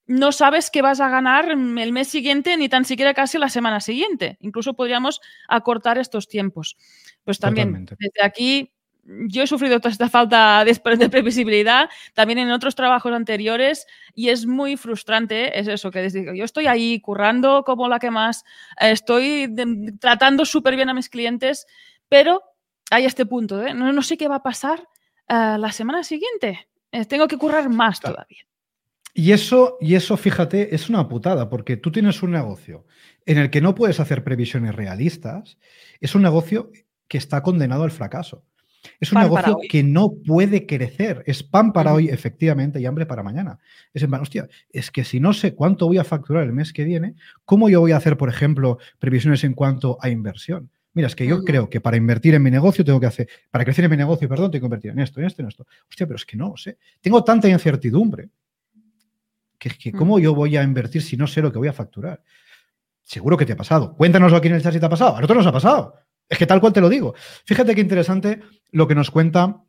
no 0.06 0.32
sabes 0.32 0.70
qué 0.70 0.82
vas 0.82 1.00
a 1.00 1.08
ganar 1.08 1.50
el 1.50 1.92
mes 1.92 2.08
siguiente 2.08 2.56
ni 2.56 2.68
tan 2.68 2.84
siquiera 2.84 3.14
casi 3.14 3.38
la 3.38 3.48
semana 3.48 3.80
siguiente. 3.80 4.36
Incluso 4.40 4.74
podríamos 4.74 5.20
acortar 5.48 5.98
estos 5.98 6.28
tiempos. 6.28 6.76
Pues 7.24 7.38
también 7.38 7.68
Totalmente. 7.68 7.96
desde 7.98 8.22
aquí 8.22 8.74
yo 9.06 9.42
he 9.42 9.46
sufrido 9.46 9.80
toda 9.80 9.90
esta 9.90 10.08
falta 10.08 10.64
de, 10.64 11.08
previsibilidad 11.10 11.90
también 12.14 12.38
en 12.38 12.50
otros 12.50 12.74
trabajos 12.74 13.12
anteriores 13.12 13.86
y 14.14 14.30
es 14.30 14.46
muy 14.46 14.76
frustrante, 14.76 15.58
es 15.58 15.68
eso, 15.68 15.90
que 15.90 16.00
desde, 16.00 16.36
yo 16.36 16.44
estoy 16.44 16.66
ahí 16.66 17.00
currando 17.00 17.64
como 17.64 17.88
la 17.88 17.98
que 17.98 18.10
más, 18.10 18.44
estoy 18.80 19.46
de, 19.48 19.94
tratando 20.00 20.44
súper 20.44 20.76
bien 20.76 20.88
a 20.88 20.94
mis 20.94 21.08
clientes, 21.08 21.66
pero 22.08 22.42
hay 22.90 23.04
este 23.04 23.26
punto, 23.26 23.62
¿eh? 23.62 23.74
no, 23.74 23.92
no, 23.92 24.02
sé 24.02 24.16
qué 24.16 24.28
va 24.28 24.36
a 24.36 24.42
pasar 24.42 24.88
uh, 25.28 25.58
la 25.58 25.70
semana 25.72 26.02
siguiente, 26.02 26.68
eh, 26.92 27.04
tengo 27.04 27.28
que 27.28 27.36
currar 27.36 27.68
más 27.68 28.00
todavía. 28.00 28.46
Y 29.16 29.30
eso, 29.30 29.78
y 29.80 29.94
eso, 29.94 30.16
fíjate, 30.16 30.74
es 30.74 30.88
una 30.88 31.08
putada, 31.08 31.48
porque 31.48 31.76
tú 31.76 31.92
tienes 31.92 32.20
un 32.24 32.32
negocio 32.32 32.84
en 33.26 33.38
el 33.38 33.48
que 33.48 33.60
no 33.60 33.76
puedes 33.76 34.00
hacer 34.00 34.24
previsiones 34.24 34.74
realistas, 34.74 35.56
es 36.00 36.16
un 36.16 36.22
negocio 36.22 36.72
que 37.06 37.18
está 37.18 37.40
condenado 37.40 37.84
al 37.84 37.92
fracaso. 37.92 38.44
Es 39.00 39.12
un 39.12 39.16
pan 39.16 39.24
negocio 39.24 39.58
que 39.70 39.82
no 39.82 40.10
puede 40.26 40.66
crecer. 40.66 41.22
Es 41.26 41.42
pan 41.44 41.72
para 41.72 41.94
hoy, 41.94 42.08
efectivamente, 42.08 42.80
y 42.80 42.86
hambre 42.86 43.06
para 43.06 43.22
mañana. 43.22 43.58
Es 43.94 44.02
en 44.02 44.10
plan, 44.10 44.20
hostia, 44.20 44.48
es 44.70 44.90
que 44.90 45.04
si 45.04 45.20
no 45.20 45.32
sé 45.32 45.54
cuánto 45.54 45.86
voy 45.86 45.98
a 45.98 46.04
facturar 46.04 46.42
el 46.42 46.52
mes 46.52 46.72
que 46.72 46.84
viene, 46.84 47.14
¿cómo 47.44 47.68
yo 47.68 47.80
voy 47.80 47.92
a 47.92 47.96
hacer, 47.96 48.16
por 48.16 48.28
ejemplo, 48.28 48.78
previsiones 48.98 49.44
en 49.44 49.54
cuanto 49.54 49.96
a 50.00 50.10
inversión? 50.10 50.70
Mira, 50.92 51.08
es 51.08 51.16
que 51.16 51.26
yo 51.26 51.42
creo 51.44 51.70
que 51.70 51.80
para 51.80 51.96
invertir 51.96 52.34
en 52.34 52.42
mi 52.42 52.50
negocio 52.50 52.84
tengo 52.84 53.00
que 53.00 53.06
hacer, 53.06 53.28
para 53.50 53.64
crecer 53.64 53.84
en 53.84 53.92
mi 53.92 53.96
negocio, 53.96 54.28
perdón, 54.28 54.50
tengo 54.50 54.62
que 54.62 54.66
invertir 54.66 54.90
en 54.90 55.00
esto, 55.00 55.20
en 55.20 55.26
esto, 55.26 55.42
en 55.42 55.48
esto. 55.48 55.66
Hostia, 55.88 56.06
pero 56.06 56.16
es 56.16 56.24
que 56.24 56.36
no 56.36 56.56
sé. 56.56 56.78
Tengo 57.00 57.24
tanta 57.24 57.48
incertidumbre 57.48 58.28
que 59.64 59.70
es 59.70 59.78
que, 59.78 59.92
¿cómo 59.92 60.18
yo 60.18 60.34
voy 60.34 60.58
a 60.58 60.62
invertir 60.62 61.00
si 61.00 61.16
no 61.16 61.26
sé 61.26 61.40
lo 61.40 61.50
que 61.50 61.56
voy 61.56 61.68
a 61.68 61.72
facturar? 61.72 62.22
Seguro 63.00 63.38
que 63.38 63.46
te 63.46 63.54
ha 63.54 63.56
pasado. 63.56 63.96
Cuéntanoslo 63.96 64.36
aquí 64.36 64.48
en 64.48 64.56
el 64.56 64.62
chat 64.62 64.74
si 64.74 64.78
te 64.78 64.84
ha 64.84 64.90
pasado. 64.90 65.12
A 65.12 65.20
nosotros 65.22 65.38
nos 65.38 65.46
ha 65.46 65.52
pasado. 65.52 65.94
Es 66.28 66.36
que 66.36 66.44
tal 66.44 66.60
cual 66.60 66.74
te 66.74 66.82
lo 66.82 66.90
digo. 66.90 67.14
Fíjate 67.46 67.74
qué 67.74 67.80
interesante 67.80 68.40
lo 68.72 68.86
que 68.86 68.94
nos 68.94 69.10
cuenta 69.10 69.62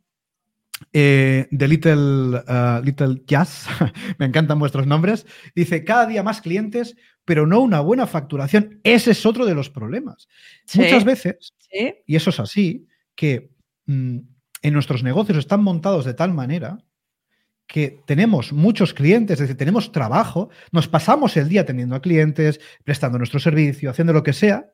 eh, 0.91 1.47
de 1.49 1.67
Little, 1.69 2.43
uh, 2.45 2.83
Little 2.83 3.23
Jazz. 3.25 3.67
Me 4.19 4.25
encantan 4.25 4.59
vuestros 4.59 4.85
nombres. 4.85 5.25
Dice, 5.55 5.85
cada 5.85 6.07
día 6.07 6.23
más 6.23 6.41
clientes, 6.41 6.97
pero 7.23 7.47
no 7.47 7.61
una 7.61 7.79
buena 7.79 8.05
facturación. 8.05 8.81
Ese 8.83 9.11
es 9.11 9.25
otro 9.25 9.45
de 9.45 9.55
los 9.55 9.69
problemas. 9.69 10.27
Sí. 10.65 10.79
Muchas 10.79 11.05
veces, 11.05 11.53
sí. 11.71 11.95
y 12.05 12.17
eso 12.17 12.31
es 12.31 12.39
así, 12.41 12.85
que 13.15 13.49
mm, 13.85 14.17
en 14.61 14.73
nuestros 14.73 15.03
negocios 15.03 15.37
están 15.37 15.63
montados 15.63 16.03
de 16.03 16.15
tal 16.15 16.33
manera 16.33 16.79
que 17.67 18.01
tenemos 18.05 18.53
muchos 18.53 18.93
clientes, 18.93 19.35
es 19.35 19.41
decir, 19.41 19.57
tenemos 19.57 19.91
trabajo, 19.91 20.49
nos 20.71 20.87
pasamos 20.87 21.35
el 21.37 21.49
día 21.49 21.61
atendiendo 21.61 21.95
a 21.95 22.01
clientes, 22.01 22.59
prestando 22.83 23.17
nuestro 23.17 23.39
servicio, 23.39 23.89
haciendo 23.89 24.13
lo 24.13 24.23
que 24.23 24.33
sea, 24.33 24.69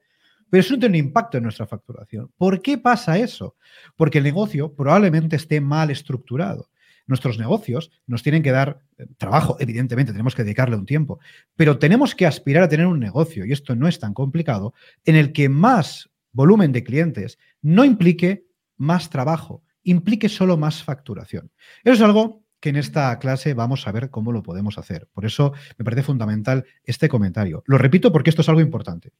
pero 0.50 0.62
eso 0.62 0.74
no 0.74 0.79
tiene 0.79 1.00
un 1.00 1.05
impacto 1.05 1.38
en 1.38 1.43
nuestra 1.43 1.65
facturación. 1.65 2.29
¿Por 2.38 2.62
qué 2.62 2.77
pasa 2.77 3.17
eso? 3.17 3.55
Porque 3.95 4.17
el 4.17 4.25
negocio 4.25 4.75
probablemente 4.75 5.38
esté 5.38 5.62
mal 5.62 5.89
estructurado. 5.89 6.69
Nuestros 7.07 7.39
negocios 7.39 7.91
nos 8.05 8.21
tienen 8.21 8.43
que 8.43 8.51
dar 8.51 8.81
eh, 8.98 9.05
trabajo, 9.17 9.57
evidentemente, 9.60 10.12
tenemos 10.12 10.36
que 10.36 10.43
dedicarle 10.43 10.75
un 10.75 10.86
tiempo, 10.86 11.19
pero 11.55 11.79
tenemos 11.79 12.15
que 12.15 12.25
aspirar 12.25 12.63
a 12.63 12.69
tener 12.69 12.86
un 12.86 13.00
negocio, 13.00 13.45
y 13.45 13.53
esto 13.53 13.75
no 13.75 13.88
es 13.88 14.00
tan 14.00 14.13
complicado, 14.13 14.74
en 15.05 15.15
el 15.15 15.31
que 15.31 15.50
más 15.50 16.10
volumen 16.33 16.71
de 16.71 16.83
clientes 16.83 17.39
no 17.62 17.86
implique 17.86 18.45
más 18.77 19.10
trabajo, 19.10 19.63
implique 19.83 20.29
solo 20.29 20.57
más 20.57 20.83
facturación. 20.83 21.51
Eso 21.83 21.95
es 21.95 22.01
algo 22.01 22.40
que 22.61 22.69
en 22.69 22.77
esta 22.77 23.17
clase 23.19 23.53
vamos 23.53 23.87
a 23.87 23.91
ver 23.91 24.09
cómo 24.09 24.31
lo 24.31 24.43
podemos 24.43 24.77
hacer. 24.77 25.09
Por 25.11 25.25
eso 25.25 25.51
me 25.77 25.83
parece 25.83 26.03
fundamental 26.03 26.65
este 26.83 27.09
comentario. 27.09 27.63
Lo 27.65 27.77
repito 27.77 28.13
porque 28.13 28.29
esto 28.29 28.43
es 28.43 28.49
algo 28.49 28.61
importante. 28.61 29.11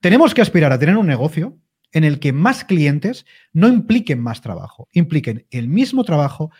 Tenemos 0.00 0.34
que 0.34 0.42
aspirar 0.42 0.72
a 0.72 0.78
tener 0.78 0.96
un 0.98 1.06
negocio 1.06 1.56
en 1.92 2.04
el 2.04 2.18
que 2.18 2.32
más 2.32 2.64
clientes 2.64 3.24
no 3.52 3.68
impliquen 3.68 4.20
más 4.20 4.42
trabajo, 4.42 4.88
impliquen 4.92 5.46
el 5.50 5.68
mismo 5.68 6.04
trabajo, 6.04 6.50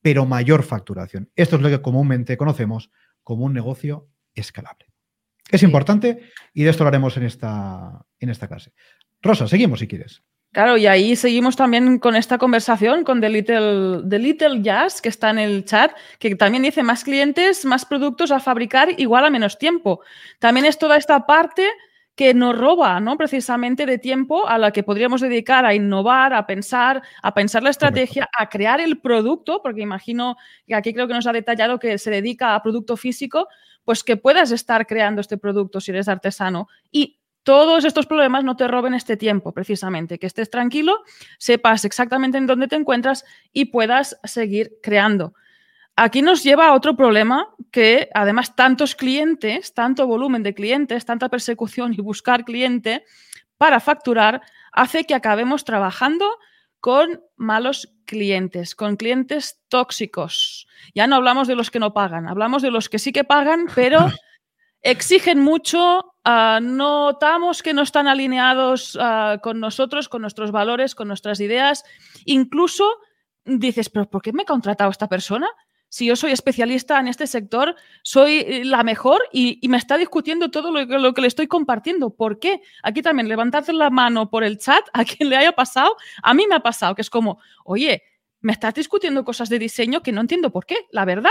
pero 0.00 0.24
mayor 0.24 0.62
facturación. 0.62 1.30
Esto 1.34 1.56
es 1.56 1.62
lo 1.62 1.68
que 1.68 1.82
comúnmente 1.82 2.36
conocemos 2.36 2.90
como 3.24 3.44
un 3.44 3.52
negocio 3.52 4.08
escalable. 4.34 4.86
Es 5.50 5.62
importante 5.62 6.20
y 6.54 6.62
de 6.62 6.70
esto 6.70 6.84
lo 6.84 6.88
haremos 6.88 7.16
en 7.16 7.24
esta, 7.24 8.06
en 8.20 8.30
esta 8.30 8.48
clase. 8.48 8.72
Rosa, 9.20 9.48
seguimos 9.48 9.80
si 9.80 9.88
quieres. 9.88 10.22
Claro, 10.54 10.76
y 10.76 10.86
ahí 10.86 11.16
seguimos 11.16 11.56
también 11.56 11.98
con 11.98 12.14
esta 12.14 12.38
conversación 12.38 13.02
con 13.02 13.20
The 13.20 13.28
Little, 13.28 14.02
The 14.08 14.20
Little 14.20 14.62
Jazz, 14.62 15.02
que 15.02 15.08
está 15.08 15.30
en 15.30 15.40
el 15.40 15.64
chat, 15.64 15.90
que 16.20 16.36
también 16.36 16.62
dice 16.62 16.84
más 16.84 17.02
clientes, 17.02 17.64
más 17.64 17.84
productos 17.84 18.30
a 18.30 18.38
fabricar 18.38 18.88
igual 19.00 19.24
a 19.24 19.30
menos 19.30 19.58
tiempo. 19.58 20.02
También 20.38 20.64
es 20.64 20.78
toda 20.78 20.96
esta 20.96 21.26
parte 21.26 21.66
que 22.14 22.34
nos 22.34 22.56
roba, 22.56 23.00
¿no? 23.00 23.16
Precisamente 23.16 23.84
de 23.84 23.98
tiempo 23.98 24.46
a 24.46 24.56
la 24.58 24.70
que 24.70 24.84
podríamos 24.84 25.20
dedicar 25.20 25.64
a 25.66 25.74
innovar, 25.74 26.32
a 26.32 26.46
pensar, 26.46 27.02
a 27.20 27.34
pensar 27.34 27.64
la 27.64 27.70
estrategia, 27.70 28.28
a 28.38 28.48
crear 28.48 28.80
el 28.80 29.00
producto, 29.00 29.60
porque 29.60 29.80
imagino 29.82 30.36
que 30.68 30.76
aquí 30.76 30.94
creo 30.94 31.08
que 31.08 31.14
nos 31.14 31.26
ha 31.26 31.32
detallado 31.32 31.80
que 31.80 31.98
se 31.98 32.12
dedica 32.12 32.54
a 32.54 32.62
producto 32.62 32.96
físico, 32.96 33.48
pues 33.84 34.04
que 34.04 34.16
puedas 34.16 34.52
estar 34.52 34.86
creando 34.86 35.20
este 35.20 35.36
producto 35.36 35.80
si 35.80 35.90
eres 35.90 36.06
artesano 36.06 36.68
y 36.92 37.18
todos 37.44 37.84
estos 37.84 38.06
problemas 38.06 38.42
no 38.42 38.56
te 38.56 38.66
roben 38.66 38.94
este 38.94 39.16
tiempo, 39.16 39.52
precisamente, 39.52 40.18
que 40.18 40.26
estés 40.26 40.50
tranquilo, 40.50 41.04
sepas 41.38 41.84
exactamente 41.84 42.38
en 42.38 42.46
dónde 42.46 42.68
te 42.68 42.76
encuentras 42.76 43.24
y 43.52 43.66
puedas 43.66 44.18
seguir 44.24 44.72
creando. 44.82 45.34
Aquí 45.94 46.22
nos 46.22 46.42
lleva 46.42 46.68
a 46.68 46.74
otro 46.74 46.96
problema 46.96 47.54
que 47.70 48.08
además 48.14 48.56
tantos 48.56 48.96
clientes, 48.96 49.74
tanto 49.74 50.06
volumen 50.08 50.42
de 50.42 50.54
clientes, 50.54 51.04
tanta 51.04 51.28
persecución 51.28 51.92
y 51.92 51.98
buscar 51.98 52.44
cliente 52.44 53.04
para 53.58 53.78
facturar 53.78 54.42
hace 54.72 55.04
que 55.04 55.14
acabemos 55.14 55.64
trabajando 55.64 56.26
con 56.80 57.22
malos 57.36 57.94
clientes, 58.06 58.74
con 58.74 58.96
clientes 58.96 59.60
tóxicos. 59.68 60.66
Ya 60.94 61.06
no 61.06 61.16
hablamos 61.16 61.46
de 61.46 61.54
los 61.54 61.70
que 61.70 61.78
no 61.78 61.94
pagan, 61.94 62.28
hablamos 62.28 62.62
de 62.62 62.70
los 62.70 62.88
que 62.88 62.98
sí 62.98 63.12
que 63.12 63.24
pagan, 63.24 63.66
pero 63.74 64.10
exigen 64.82 65.40
mucho, 65.40 66.13
uh, 66.26 66.60
notamos 66.60 67.62
que 67.62 67.72
no 67.74 67.82
están 67.82 68.08
alineados 68.08 68.96
uh, 68.96 69.40
con 69.42 69.60
nosotros, 69.60 70.08
con 70.08 70.22
nuestros 70.22 70.50
valores, 70.50 70.94
con 70.94 71.08
nuestras 71.08 71.40
ideas. 71.40 71.84
Incluso 72.24 72.84
dices, 73.44 73.90
pero 73.90 74.08
¿por 74.08 74.22
qué 74.22 74.32
me 74.32 74.42
ha 74.42 74.46
contratado 74.46 74.90
esta 74.90 75.08
persona? 75.08 75.48
Si 75.88 76.06
yo 76.06 76.16
soy 76.16 76.32
especialista 76.32 76.98
en 76.98 77.06
este 77.06 77.28
sector, 77.28 77.76
soy 78.02 78.38
eh, 78.38 78.64
la 78.64 78.82
mejor 78.82 79.22
y, 79.32 79.60
y 79.62 79.68
me 79.68 79.76
está 79.76 79.96
discutiendo 79.96 80.50
todo 80.50 80.72
lo 80.72 80.88
que, 80.88 80.98
lo 80.98 81.14
que, 81.14 81.20
le 81.20 81.28
estoy 81.28 81.46
compartiendo. 81.46 82.10
¿Por 82.10 82.40
qué? 82.40 82.62
Aquí 82.82 83.00
también 83.00 83.28
levantad 83.28 83.64
la 83.68 83.90
mano 83.90 84.28
por 84.28 84.42
el 84.42 84.58
chat 84.58 84.84
a 84.92 85.04
quien 85.04 85.28
le 85.28 85.36
haya 85.36 85.52
pasado. 85.52 85.96
A 86.22 86.34
mí 86.34 86.46
me 86.48 86.56
ha 86.56 86.60
pasado, 86.60 86.96
que 86.96 87.02
es 87.02 87.10
como, 87.10 87.38
oye, 87.64 88.02
me 88.40 88.52
estás 88.52 88.74
discutiendo 88.74 89.24
cosas 89.24 89.48
de 89.48 89.58
diseño 89.58 90.02
que 90.02 90.10
no 90.10 90.20
entiendo 90.20 90.50
por 90.50 90.66
qué, 90.66 90.76
la 90.90 91.04
verdad. 91.04 91.30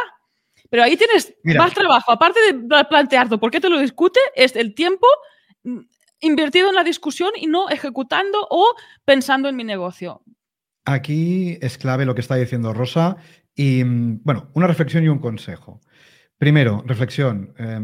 Pero 0.73 0.85
ahí 0.85 0.97
tienes 0.97 1.31
Mira. 1.43 1.61
más 1.61 1.71
trabajo. 1.75 2.11
Aparte 2.11 2.39
de 2.51 2.85
plantearlo, 2.85 3.39
¿por 3.39 3.51
qué 3.51 3.61
te 3.61 3.69
lo 3.69 3.77
discute? 3.77 4.19
Es 4.35 4.55
el 4.55 4.73
tiempo 4.73 5.05
mm, 5.63 5.81
invertido 6.21 6.69
en 6.69 6.73
la 6.73 6.83
discusión 6.83 7.29
y 7.39 7.45
no 7.45 7.69
ejecutando 7.69 8.47
o 8.49 8.73
pensando 9.05 9.47
en 9.49 9.55
mi 9.55 9.63
negocio. 9.63 10.23
Aquí 10.85 11.59
es 11.61 11.77
clave 11.77 12.05
lo 12.05 12.15
que 12.15 12.21
está 12.21 12.37
diciendo 12.37 12.73
Rosa. 12.73 13.17
Y 13.53 13.83
mm, 13.83 14.21
bueno, 14.23 14.49
una 14.55 14.65
reflexión 14.65 15.03
y 15.03 15.09
un 15.09 15.19
consejo. 15.19 15.79
Primero, 16.39 16.83
reflexión, 16.87 17.53
eh, 17.59 17.79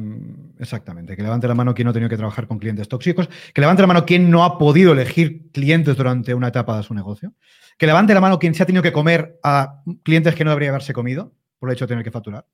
exactamente, 0.57 1.15
que 1.15 1.21
levante 1.21 1.47
la 1.47 1.53
mano 1.53 1.75
quien 1.75 1.85
no 1.85 1.91
ha 1.91 1.93
tenido 1.93 2.09
que 2.09 2.17
trabajar 2.17 2.47
con 2.47 2.57
clientes 2.57 2.89
tóxicos, 2.89 3.29
que 3.53 3.61
levante 3.61 3.83
la 3.83 3.87
mano 3.87 4.03
quien 4.03 4.31
no 4.31 4.43
ha 4.43 4.57
podido 4.57 4.93
elegir 4.93 5.51
clientes 5.51 5.95
durante 5.95 6.33
una 6.33 6.47
etapa 6.47 6.75
de 6.75 6.81
su 6.81 6.95
negocio, 6.95 7.35
que 7.77 7.85
levante 7.85 8.15
la 8.15 8.21
mano 8.21 8.39
quien 8.39 8.55
se 8.55 8.63
ha 8.63 8.65
tenido 8.65 8.81
que 8.81 8.91
comer 8.91 9.39
a 9.43 9.83
clientes 10.01 10.33
que 10.33 10.43
no 10.43 10.49
debería 10.49 10.69
haberse 10.69 10.91
comido 10.91 11.35
por 11.59 11.69
el 11.69 11.75
hecho 11.75 11.85
de 11.85 11.89
tener 11.89 12.03
que 12.03 12.09
facturar. 12.09 12.47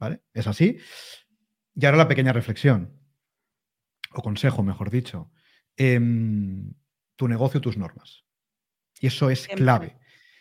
¿Vale? 0.00 0.22
Es 0.32 0.46
así. 0.46 0.78
Y 1.76 1.86
ahora 1.86 1.98
la 1.98 2.08
pequeña 2.08 2.32
reflexión, 2.32 2.98
o 4.12 4.22
consejo, 4.22 4.62
mejor 4.62 4.90
dicho. 4.90 5.30
Eh, 5.76 6.00
tu 7.16 7.28
negocio, 7.28 7.60
tus 7.60 7.76
normas. 7.76 8.24
Y 8.98 9.06
eso 9.06 9.30
es 9.30 9.42
Siempre. 9.42 9.62
clave. 9.62 9.96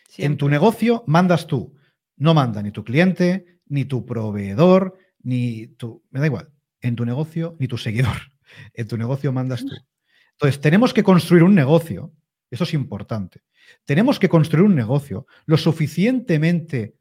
Siempre. 0.07 0.25
En 0.25 0.37
tu 0.37 0.49
negocio 0.49 1.03
mandas 1.07 1.45
tú. 1.45 1.75
No 2.15 2.33
manda 2.33 2.63
ni 2.63 2.71
tu 2.71 2.83
cliente, 2.83 3.59
ni 3.67 3.85
tu 3.85 4.05
proveedor, 4.05 4.97
ni 5.21 5.67
tu... 5.67 6.03
Me 6.09 6.19
da 6.19 6.25
igual. 6.25 6.51
En 6.81 6.95
tu 6.95 7.05
negocio, 7.05 7.55
ni 7.59 7.67
tu 7.67 7.77
seguidor. 7.77 8.15
En 8.73 8.87
tu 8.87 8.97
negocio 8.97 9.31
mandas 9.31 9.63
tú. 9.63 9.75
Entonces, 10.31 10.59
tenemos 10.59 10.91
que 10.91 11.03
construir 11.03 11.43
un 11.43 11.53
negocio, 11.53 12.11
eso 12.49 12.63
es 12.63 12.73
importante. 12.73 13.43
Tenemos 13.85 14.17
que 14.17 14.27
construir 14.27 14.65
un 14.65 14.73
negocio 14.73 15.27
lo 15.45 15.55
suficientemente 15.55 16.95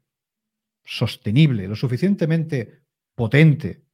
sostenible, 0.83 1.67
lo 1.67 1.75
suficientemente 1.75 2.83
potente, 3.15 3.85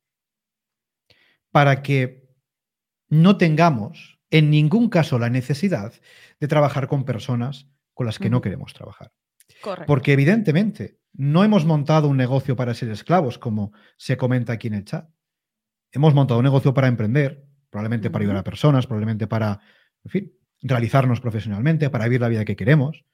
para 1.51 1.81
que 1.81 2.29
no 3.09 3.37
tengamos 3.37 4.19
en 4.29 4.49
ningún 4.49 4.89
caso 4.89 5.19
la 5.19 5.29
necesidad 5.29 5.93
de 6.39 6.47
trabajar 6.47 6.87
con 6.87 7.05
personas 7.05 7.69
con 7.93 8.05
las 8.05 8.19
que 8.19 8.29
no 8.29 8.41
queremos 8.41 8.73
trabajar. 8.73 9.13
Porque 9.87 10.13
evidentemente 10.13 10.99
no 11.13 11.43
hemos 11.43 11.65
montado 11.65 12.09
un 12.09 12.17
negocio 12.17 12.55
para 12.55 12.73
ser 12.73 12.89
esclavos, 12.89 13.39
como 13.39 13.71
se 13.97 14.17
comenta 14.17 14.53
aquí 14.53 14.67
en 14.67 14.73
el 14.73 14.85
chat. 14.85 15.09
Hemos 15.91 16.13
montado 16.13 16.39
un 16.39 16.43
negocio 16.43 16.73
para 16.73 16.87
emprender, 16.87 17.47
probablemente 17.69 18.09
para 18.09 18.23
ayudar 18.23 18.37
a 18.37 18.43
personas, 18.43 18.85
probablemente 18.85 19.27
para, 19.27 19.61
en 20.03 20.11
fin, 20.11 20.33
realizarnos 20.61 21.21
profesionalmente, 21.21 21.89
para 21.89 22.05
vivir 22.05 22.21
la 22.21 22.27
vida 22.27 22.45
que 22.45 22.55
queremos. 22.55 23.05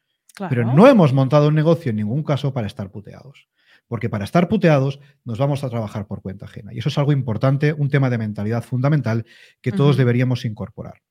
Pero 0.49 0.65
no 0.65 0.87
hemos 0.87 1.13
montado 1.13 1.49
un 1.49 1.55
negocio 1.55 1.91
en 1.91 1.97
ningún 1.97 2.23
caso 2.23 2.53
para 2.53 2.65
estar 2.65 2.89
puteados. 2.89 3.49
Porque 3.91 4.07
para 4.07 4.23
estar 4.23 4.47
puteados 4.47 5.01
nos 5.25 5.37
vamos 5.37 5.65
a 5.65 5.69
trabajar 5.69 6.07
por 6.07 6.21
cuenta 6.21 6.45
ajena. 6.45 6.73
Y 6.73 6.79
eso 6.79 6.87
es 6.87 6.97
algo 6.97 7.11
importante, 7.11 7.73
un 7.73 7.89
tema 7.89 8.09
de 8.09 8.17
mentalidad 8.17 8.63
fundamental 8.63 9.25
que 9.59 9.73
todos 9.73 9.97
deberíamos 9.97 10.45
incorporar. 10.45 11.01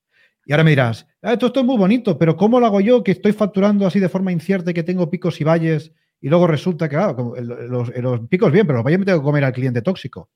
Y 0.46 0.52
ahora 0.52 0.64
me 0.64 0.70
dirás, 0.70 1.06
ah, 1.20 1.34
esto, 1.34 1.52
es 1.54 1.62
muy 1.62 1.76
bonito, 1.76 2.16
pero 2.16 2.38
¿cómo 2.38 2.58
lo 2.58 2.64
hago 2.64 2.80
yo 2.80 3.04
que 3.04 3.12
estoy 3.12 3.32
facturando 3.34 3.86
así 3.86 4.00
de 4.00 4.08
forma 4.08 4.32
incierta 4.32 4.70
y 4.70 4.74
que 4.74 4.82
tengo 4.82 5.10
picos 5.10 5.38
y 5.42 5.44
valles 5.44 5.92
y 6.22 6.30
luego 6.30 6.46
resulta 6.46 6.88
que, 6.88 6.96
claro, 6.96 7.34
los, 7.38 7.94
los 7.94 8.20
picos 8.30 8.50
bien, 8.50 8.66
pero 8.66 8.78
los 8.78 8.84
valles 8.86 9.00
me 9.00 9.04
tengo 9.04 9.18
que 9.18 9.24
comer 9.24 9.44
al 9.44 9.52
cliente 9.52 9.82
tóxico? 9.82 10.30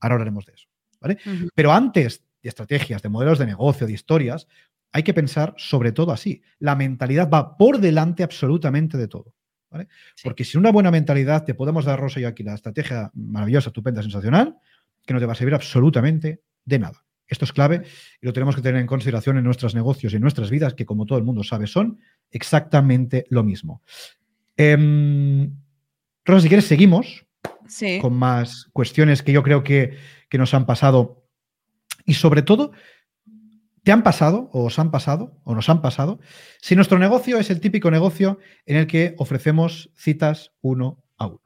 Ahora 0.00 0.14
hablaremos 0.14 0.46
de 0.46 0.54
eso. 0.54 0.68
¿vale? 0.98 1.18
Pero 1.54 1.72
antes 1.72 2.24
de 2.42 2.48
estrategias, 2.48 3.02
de 3.02 3.10
modelos 3.10 3.38
de 3.38 3.44
negocio, 3.44 3.86
de 3.86 3.92
historias, 3.92 4.48
hay 4.92 5.02
que 5.02 5.12
pensar 5.12 5.52
sobre 5.58 5.92
todo 5.92 6.10
así. 6.10 6.40
La 6.58 6.74
mentalidad 6.74 7.28
va 7.28 7.58
por 7.58 7.80
delante 7.80 8.22
absolutamente 8.22 8.96
de 8.96 9.08
todo. 9.08 9.34
¿Vale? 9.72 9.88
Porque 10.22 10.44
sin 10.44 10.60
una 10.60 10.70
buena 10.70 10.90
mentalidad 10.90 11.44
te 11.44 11.54
podemos 11.54 11.84
dar, 11.84 11.98
Rosa 11.98 12.20
y 12.20 12.24
aquí, 12.24 12.42
la 12.42 12.54
estrategia 12.54 13.10
maravillosa, 13.14 13.70
estupenda, 13.70 14.02
sensacional, 14.02 14.56
que 15.04 15.14
no 15.14 15.20
te 15.20 15.26
va 15.26 15.32
a 15.32 15.36
servir 15.36 15.54
absolutamente 15.54 16.42
de 16.64 16.78
nada. 16.78 17.04
Esto 17.26 17.46
es 17.46 17.52
clave 17.52 17.82
y 18.20 18.26
lo 18.26 18.32
tenemos 18.32 18.54
que 18.54 18.62
tener 18.62 18.80
en 18.80 18.86
consideración 18.86 19.38
en 19.38 19.44
nuestros 19.44 19.74
negocios 19.74 20.12
y 20.12 20.16
en 20.16 20.22
nuestras 20.22 20.50
vidas, 20.50 20.74
que 20.74 20.84
como 20.84 21.06
todo 21.06 21.18
el 21.18 21.24
mundo 21.24 21.42
sabe, 21.42 21.66
son 21.66 21.98
exactamente 22.30 23.24
lo 23.30 23.42
mismo. 23.42 23.82
Em, 24.56 25.50
Rosa, 26.24 26.42
si 26.42 26.48
quieres, 26.48 26.66
seguimos 26.66 27.26
con 28.00 28.12
más 28.12 28.68
cuestiones 28.72 29.22
que 29.22 29.32
yo 29.32 29.42
creo 29.42 29.62
que, 29.62 29.96
que 30.28 30.38
nos 30.38 30.52
han 30.52 30.66
pasado 30.66 31.24
y 32.04 32.14
sobre 32.14 32.42
todo, 32.42 32.72
¿te 33.82 33.92
han 33.92 34.02
pasado 34.02 34.50
o 34.52 34.64
os 34.64 34.78
han 34.78 34.90
pasado 34.90 35.40
o 35.44 35.54
nos 35.54 35.68
han 35.68 35.82
pasado? 35.82 36.20
Si 36.60 36.76
nuestro 36.76 36.98
negocio 36.98 37.38
es 37.38 37.50
el 37.50 37.60
típico 37.60 37.90
negocio 37.90 38.38
en 38.66 38.76
el 38.76 38.86
que 38.86 39.14
ofrecemos 39.18 39.90
citas 39.96 40.52
uno 40.60 41.02
a 41.18 41.26
uno. 41.26 41.42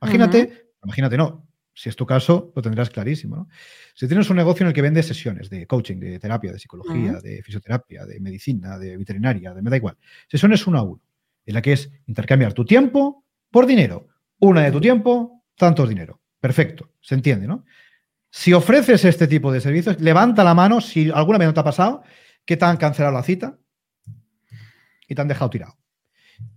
Imagínate, 0.00 0.70
imagínate, 0.82 1.16
no, 1.16 1.48
si 1.78 1.88
es 1.88 1.96
tu 1.96 2.06
caso, 2.06 2.52
lo 2.56 2.60
tendrás 2.60 2.90
clarísimo. 2.90 3.48
Si 3.94 4.08
tienes 4.08 4.28
un 4.30 4.36
negocio 4.36 4.64
en 4.64 4.68
el 4.68 4.74
que 4.74 4.82
vendes 4.82 5.06
sesiones 5.06 5.48
de 5.48 5.66
coaching, 5.66 5.98
de 5.98 6.18
terapia, 6.18 6.52
de 6.52 6.58
psicología, 6.58 7.20
de 7.20 7.40
fisioterapia, 7.42 8.04
de 8.04 8.18
medicina, 8.18 8.78
de 8.78 8.96
veterinaria, 8.96 9.54
de 9.54 9.62
me 9.62 9.70
da 9.70 9.76
igual. 9.76 9.96
Sesiones 10.28 10.66
uno 10.66 10.78
a 10.78 10.82
uno, 10.82 11.00
en 11.46 11.54
la 11.54 11.62
que 11.62 11.74
es 11.74 11.90
intercambiar 12.06 12.52
tu 12.52 12.64
tiempo 12.64 13.24
por 13.50 13.66
dinero. 13.66 14.08
Una 14.40 14.62
de 14.62 14.72
tu 14.72 14.80
tiempo, 14.80 15.44
tanto 15.56 15.86
dinero. 15.86 16.20
Perfecto, 16.40 16.94
se 17.00 17.14
entiende, 17.14 17.46
¿no? 17.46 17.64
Si 18.30 18.52
ofreces 18.52 19.04
este 19.04 19.26
tipo 19.26 19.52
de 19.52 19.60
servicios, 19.60 20.00
levanta 20.00 20.44
la 20.44 20.54
mano 20.54 20.80
si 20.80 21.10
alguna 21.10 21.38
vez 21.38 21.48
no 21.48 21.54
te 21.54 21.60
ha 21.60 21.64
pasado 21.64 22.02
que 22.44 22.56
te 22.56 22.64
han 22.64 22.76
cancelado 22.76 23.14
la 23.14 23.22
cita 23.22 23.58
y 25.06 25.14
te 25.14 25.20
han 25.20 25.28
dejado 25.28 25.50
tirado 25.50 25.78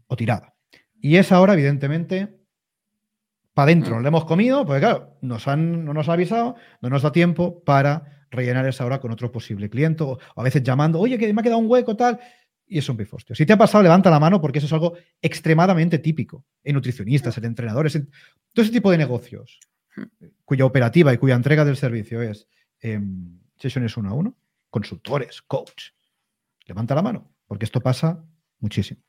o 0.08 0.16
tirada. 0.16 0.54
Y 1.00 1.16
es 1.16 1.32
ahora, 1.32 1.54
evidentemente, 1.54 2.40
para 3.54 3.72
adentro. 3.72 3.98
Mm. 3.98 4.02
Lo 4.02 4.08
hemos 4.08 4.26
comido, 4.26 4.66
porque 4.66 4.82
claro, 4.82 5.18
nos 5.22 5.48
han, 5.48 5.86
no 5.86 5.94
nos 5.94 6.10
ha 6.10 6.14
avisado, 6.14 6.56
no 6.82 6.90
nos 6.90 7.02
da 7.02 7.12
tiempo 7.12 7.64
para 7.64 8.26
rellenar 8.30 8.66
esa 8.68 8.86
hora 8.86 9.00
con 9.00 9.12
otro 9.12 9.32
posible 9.32 9.70
cliente 9.70 10.04
o, 10.04 10.18
a 10.36 10.44
veces 10.44 10.64
llamando, 10.64 11.00
oye, 11.00 11.18
que 11.18 11.34
me 11.34 11.42
ha 11.42 11.44
quedado 11.44 11.60
un 11.60 11.70
hueco, 11.70 11.96
tal. 11.96 12.20
Y 12.68 12.78
es 12.78 12.88
un 12.88 12.96
pifostio. 12.96 13.36
Si 13.36 13.46
te 13.46 13.52
ha 13.52 13.58
pasado, 13.58 13.84
levanta 13.84 14.10
la 14.10 14.20
mano 14.20 14.40
porque 14.40 14.60
eso 14.60 14.68
es 14.68 14.74
algo 14.74 14.94
extremadamente 15.22 16.00
típico 16.00 16.46
en 16.64 16.76
nutricionistas, 16.76 17.38
en 17.38 17.46
entrenadores, 17.46 17.96
en 17.96 18.10
todo 18.54 18.64
ese 18.64 18.72
tipo 18.72 18.92
de 18.92 18.98
negocios 18.98 19.60
cuya 20.46 20.66
operativa 20.66 21.14
y 21.14 21.18
cuya 21.18 21.36
entrega 21.36 21.66
del 21.66 21.78
servicio 21.78 22.22
es 22.22 22.48
em, 22.80 23.40
sesiones 23.58 23.96
uno 23.98 24.10
a 24.10 24.14
uno, 24.14 24.36
consultores, 24.70 25.42
coach. 25.42 25.92
Levanta 26.66 26.96
la 26.96 27.02
mano, 27.02 27.32
porque 27.48 27.66
esto 27.66 27.82
pasa 27.82 28.24
muchísimo. 28.60 29.02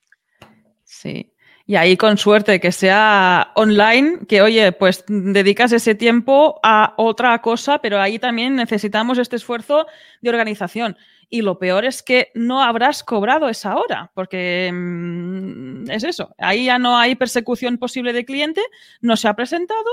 Sí. 0.84 1.32
Y 1.64 1.76
ahí 1.76 1.96
con 1.96 2.18
suerte 2.18 2.58
que 2.58 2.72
sea 2.72 3.52
online, 3.54 4.26
que 4.28 4.42
oye, 4.42 4.72
pues 4.72 5.04
dedicas 5.06 5.72
ese 5.72 5.94
tiempo 5.94 6.58
a 6.62 6.94
otra 6.96 7.40
cosa, 7.40 7.78
pero 7.78 8.00
ahí 8.00 8.18
también 8.18 8.56
necesitamos 8.56 9.18
este 9.18 9.36
esfuerzo 9.36 9.86
de 10.20 10.30
organización. 10.30 10.96
Y 11.28 11.42
lo 11.42 11.58
peor 11.58 11.84
es 11.84 12.02
que 12.02 12.30
no 12.34 12.62
habrás 12.62 13.04
cobrado 13.04 13.48
esa 13.48 13.76
hora, 13.76 14.10
porque 14.14 14.70
mm, 14.72 15.90
es 15.90 16.04
eso, 16.04 16.34
ahí 16.36 16.66
ya 16.66 16.78
no 16.78 16.98
hay 16.98 17.14
persecución 17.14 17.78
posible 17.78 18.12
de 18.12 18.24
cliente, 18.24 18.60
no 19.00 19.16
se 19.16 19.28
ha 19.28 19.34
presentado, 19.34 19.88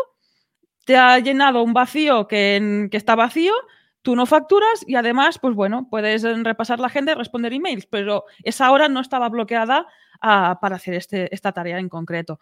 te 0.90 0.98
ha 0.98 1.20
llenado 1.20 1.62
un 1.62 1.72
vacío 1.72 2.28
que, 2.28 2.90
está 2.94 3.14
vacío, 3.14 3.54
tú 4.02 4.16
no 4.16 4.26
facturas 4.26 4.84
y 4.88 4.96
además, 4.96 5.38
pues 5.38 5.54
bueno, 5.54 5.88
puedes 5.88 6.24
repasar 6.44 6.80
la 6.80 6.88
agenda 6.88 7.12
y 7.12 7.16
responder 7.16 7.54
emails, 7.54 7.86
pero 7.86 8.26
esa 8.44 8.72
hora 8.72 8.88
no 8.88 9.00
estaba 9.00 9.30
bloqueada 9.30 9.86
ah, 10.20 10.58
para 10.60 10.78
hacer 10.78 10.96
este, 10.96 11.32
esta 11.32 11.52
tarea 11.52 11.78
en 11.78 11.90
concreto. 11.90 12.40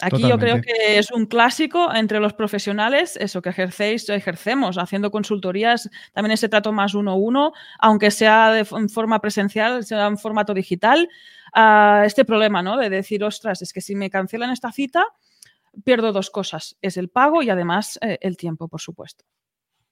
Aquí 0.00 0.26
yo 0.26 0.38
creo 0.38 0.62
que 0.62 0.96
es 0.96 1.10
un 1.10 1.26
clásico 1.26 1.94
entre 1.94 2.20
los 2.20 2.32
profesionales, 2.32 3.18
eso 3.20 3.42
que 3.42 3.50
ejercéis, 3.50 4.08
ejercemos, 4.08 4.78
haciendo 4.78 5.10
consultorías, 5.10 5.90
también 6.14 6.32
ese 6.32 6.48
trato 6.48 6.72
más 6.72 6.94
uno 6.94 7.10
a 7.10 7.16
uno, 7.16 7.52
aunque 7.78 8.10
sea 8.10 8.50
de, 8.50 8.64
forma 8.64 9.20
presencial, 9.20 9.84
sea 9.84 10.06
en 10.06 10.16
formato 10.16 10.54
digital, 10.54 11.06
ah, 11.52 12.04
este 12.06 12.24
problema, 12.24 12.62
¿no? 12.62 12.78
De 12.78 12.88
decir, 12.88 13.22
ostras, 13.22 13.60
es 13.60 13.74
que 13.74 13.82
si 13.82 13.94
me 13.94 14.08
cancelan 14.08 14.48
esta 14.48 14.72
cita, 14.72 15.04
pierdo 15.84 16.12
dos 16.12 16.30
cosas, 16.30 16.76
es 16.82 16.96
el 16.96 17.08
pago 17.08 17.42
y 17.42 17.50
además 17.50 17.98
eh, 18.02 18.18
el 18.20 18.36
tiempo, 18.36 18.68
por 18.68 18.80
supuesto. 18.80 19.24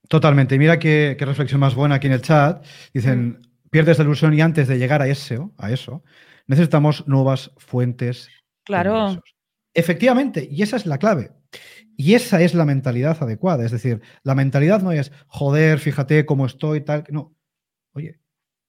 Totalmente. 0.07 0.57
Mira 0.57 0.79
qué, 0.79 1.15
reflexión 1.19 1.59
más 1.59 1.75
buena 1.75 1.95
aquí 1.95 2.07
en 2.07 2.13
el 2.13 2.21
chat. 2.21 2.65
Dicen, 2.93 3.29
mm. 3.29 3.69
pierdes 3.69 3.97
la 3.97 4.03
ilusión 4.03 4.33
y 4.33 4.41
antes 4.41 4.67
de 4.67 4.77
llegar 4.77 5.01
a 5.01 5.07
eso, 5.07 5.53
a 5.57 5.71
eso, 5.71 6.03
necesitamos 6.47 7.07
nuevas 7.07 7.51
fuentes. 7.57 8.29
Claro. 8.63 9.21
Efectivamente, 9.73 10.47
y 10.51 10.63
esa 10.63 10.75
es 10.75 10.85
la 10.85 10.97
clave. 10.97 11.31
Y 11.95 12.15
esa 12.15 12.41
es 12.41 12.53
la 12.53 12.65
mentalidad 12.65 13.21
adecuada. 13.21 13.65
Es 13.65 13.71
decir, 13.71 14.01
la 14.23 14.35
mentalidad 14.35 14.81
no 14.81 14.91
es, 14.91 15.11
joder, 15.27 15.79
fíjate 15.79 16.25
cómo 16.25 16.45
estoy, 16.45 16.81
tal. 16.81 17.05
No. 17.09 17.35
Oye, 17.93 18.19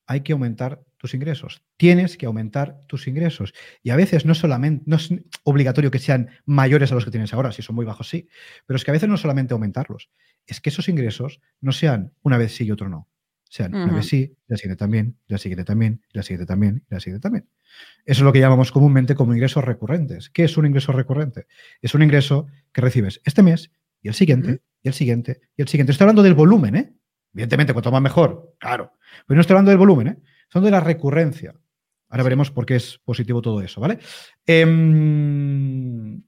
hay 0.06 0.20
que 0.20 0.32
aumentar 0.32 0.84
tus 1.02 1.14
ingresos. 1.14 1.64
Tienes 1.76 2.16
que 2.16 2.26
aumentar 2.26 2.78
tus 2.86 3.08
ingresos. 3.08 3.52
Y 3.82 3.90
a 3.90 3.96
veces 3.96 4.24
no 4.24 4.36
solamente, 4.36 4.84
no 4.86 4.94
es 4.94 5.12
obligatorio 5.42 5.90
que 5.90 5.98
sean 5.98 6.30
mayores 6.44 6.92
a 6.92 6.94
los 6.94 7.04
que 7.04 7.10
tienes 7.10 7.34
ahora, 7.34 7.50
si 7.50 7.60
son 7.60 7.74
muy 7.74 7.84
bajos 7.84 8.08
sí, 8.08 8.28
pero 8.66 8.76
es 8.76 8.84
que 8.84 8.92
a 8.92 8.94
veces 8.94 9.08
no 9.08 9.16
solamente 9.16 9.52
aumentarlos, 9.52 10.10
es 10.46 10.60
que 10.60 10.70
esos 10.70 10.88
ingresos 10.88 11.40
no 11.60 11.72
sean 11.72 12.12
una 12.22 12.38
vez 12.38 12.54
sí 12.54 12.66
y 12.66 12.70
otro 12.70 12.88
no. 12.88 13.08
Sean 13.48 13.74
una 13.74 13.92
vez 13.92 14.06
sí, 14.06 14.36
la 14.46 14.56
siguiente 14.56 14.78
también, 14.78 15.18
la 15.26 15.38
siguiente 15.38 15.64
también, 15.64 16.02
la 16.12 16.22
siguiente 16.22 16.46
también, 16.46 16.84
la 16.88 17.00
siguiente 17.00 17.20
también. 17.20 17.48
Eso 18.04 18.20
es 18.20 18.24
lo 18.24 18.32
que 18.32 18.38
llamamos 18.38 18.70
comúnmente 18.70 19.16
como 19.16 19.34
ingresos 19.34 19.64
recurrentes. 19.64 20.30
¿Qué 20.30 20.44
es 20.44 20.56
un 20.56 20.66
ingreso 20.66 20.92
recurrente? 20.92 21.48
Es 21.80 21.96
un 21.96 22.02
ingreso 22.02 22.46
que 22.72 22.80
recibes 22.80 23.20
este 23.24 23.42
mes 23.42 23.72
y 24.00 24.06
el 24.08 24.14
siguiente, 24.14 24.62
y 24.82 24.88
el 24.88 24.94
siguiente, 24.94 25.40
y 25.56 25.62
el 25.62 25.68
siguiente. 25.68 25.90
Estoy 25.90 26.04
hablando 26.04 26.22
del 26.22 26.34
volumen, 26.34 26.76
¿eh? 26.76 26.94
Evidentemente, 27.34 27.72
cuanto 27.72 27.90
más 27.90 28.02
mejor, 28.02 28.54
claro. 28.58 28.92
Pero 29.26 29.36
no 29.36 29.40
estoy 29.40 29.54
hablando 29.54 29.70
del 29.70 29.78
volumen, 29.78 30.06
¿eh? 30.06 30.16
Son 30.52 30.64
de 30.64 30.70
la 30.70 30.80
recurrencia. 30.80 31.54
Ahora 32.10 32.24
veremos 32.24 32.50
por 32.50 32.66
qué 32.66 32.76
es 32.76 32.98
positivo 32.98 33.40
todo 33.40 33.62
eso, 33.62 33.80
¿vale? 33.80 33.98
Em, 34.44 36.22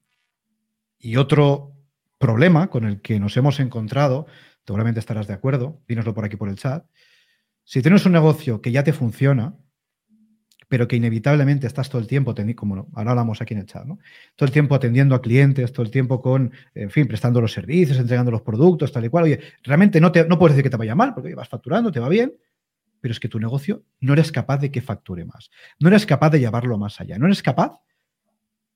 y 0.99 1.17
otro 1.17 1.73
problema 2.17 2.69
con 2.69 2.85
el 2.85 3.03
que 3.03 3.21
nos 3.21 3.37
hemos 3.37 3.61
encontrado, 3.61 4.27
seguramente 4.67 4.99
estarás 4.99 5.27
de 5.27 5.35
acuerdo, 5.35 5.83
dínoslo 5.87 6.15
por 6.15 6.25
aquí 6.25 6.37
por 6.37 6.49
el 6.49 6.57
chat. 6.57 6.87
Si 7.65 7.83
tienes 7.83 8.07
un 8.07 8.13
negocio 8.13 8.63
que 8.63 8.73
ya 8.73 8.83
te 8.83 8.95
funciona, 8.95 9.59
pero 10.69 10.89
que 10.89 10.97
inevitablemente 10.97 11.67
estás 11.67 11.91
todo 11.91 12.01
el 12.01 12.09
tiempo, 12.09 12.35
como 12.57 12.89
ahora 12.95 13.11
hablamos 13.11 13.43
aquí 13.43 13.53
en 13.53 13.61
el 13.61 13.67
chat, 13.67 13.85
¿no? 13.85 13.99
todo 14.37 14.47
el 14.47 14.53
tiempo 14.53 14.75
atendiendo 14.75 15.15
a 15.15 15.21
clientes, 15.21 15.71
todo 15.71 15.85
el 15.85 15.91
tiempo 15.91 16.23
con, 16.23 16.51
en 16.75 16.91
fin, 16.91 17.07
prestando 17.07 17.43
los 17.43 17.53
servicios, 17.53 17.99
entregando 17.99 18.31
los 18.31 18.41
productos, 18.41 18.91
tal 18.91 19.05
y 19.05 19.11
cual. 19.11 19.25
Oye, 19.25 19.41
realmente 19.63 20.01
no, 20.01 20.11
te, 20.11 20.27
no 20.27 20.39
puedes 20.39 20.57
decir 20.57 20.65
que 20.65 20.71
te 20.71 20.79
vaya 20.79 20.95
mal, 20.95 21.13
porque 21.13 21.35
vas 21.35 21.49
facturando, 21.51 21.93
te 21.93 22.01
va 22.01 22.09
bien, 22.09 22.33
pero 23.05 23.13
es 23.13 23.21
que 23.21 23.29
tu 23.29 23.39
negocio 23.39 23.83
no 24.01 24.15
eres 24.15 24.33
capaz 24.33 24.57
de 24.57 24.71
que 24.71 24.81
facture 24.81 25.27
más, 25.27 25.51
no 25.79 25.89
eres 25.89 26.07
capaz 26.07 26.31
de 26.31 26.41
llevarlo 26.41 26.79
más 26.79 27.03
allá, 27.03 27.19
no 27.19 27.27
eres 27.27 27.43
capaz 27.43 27.83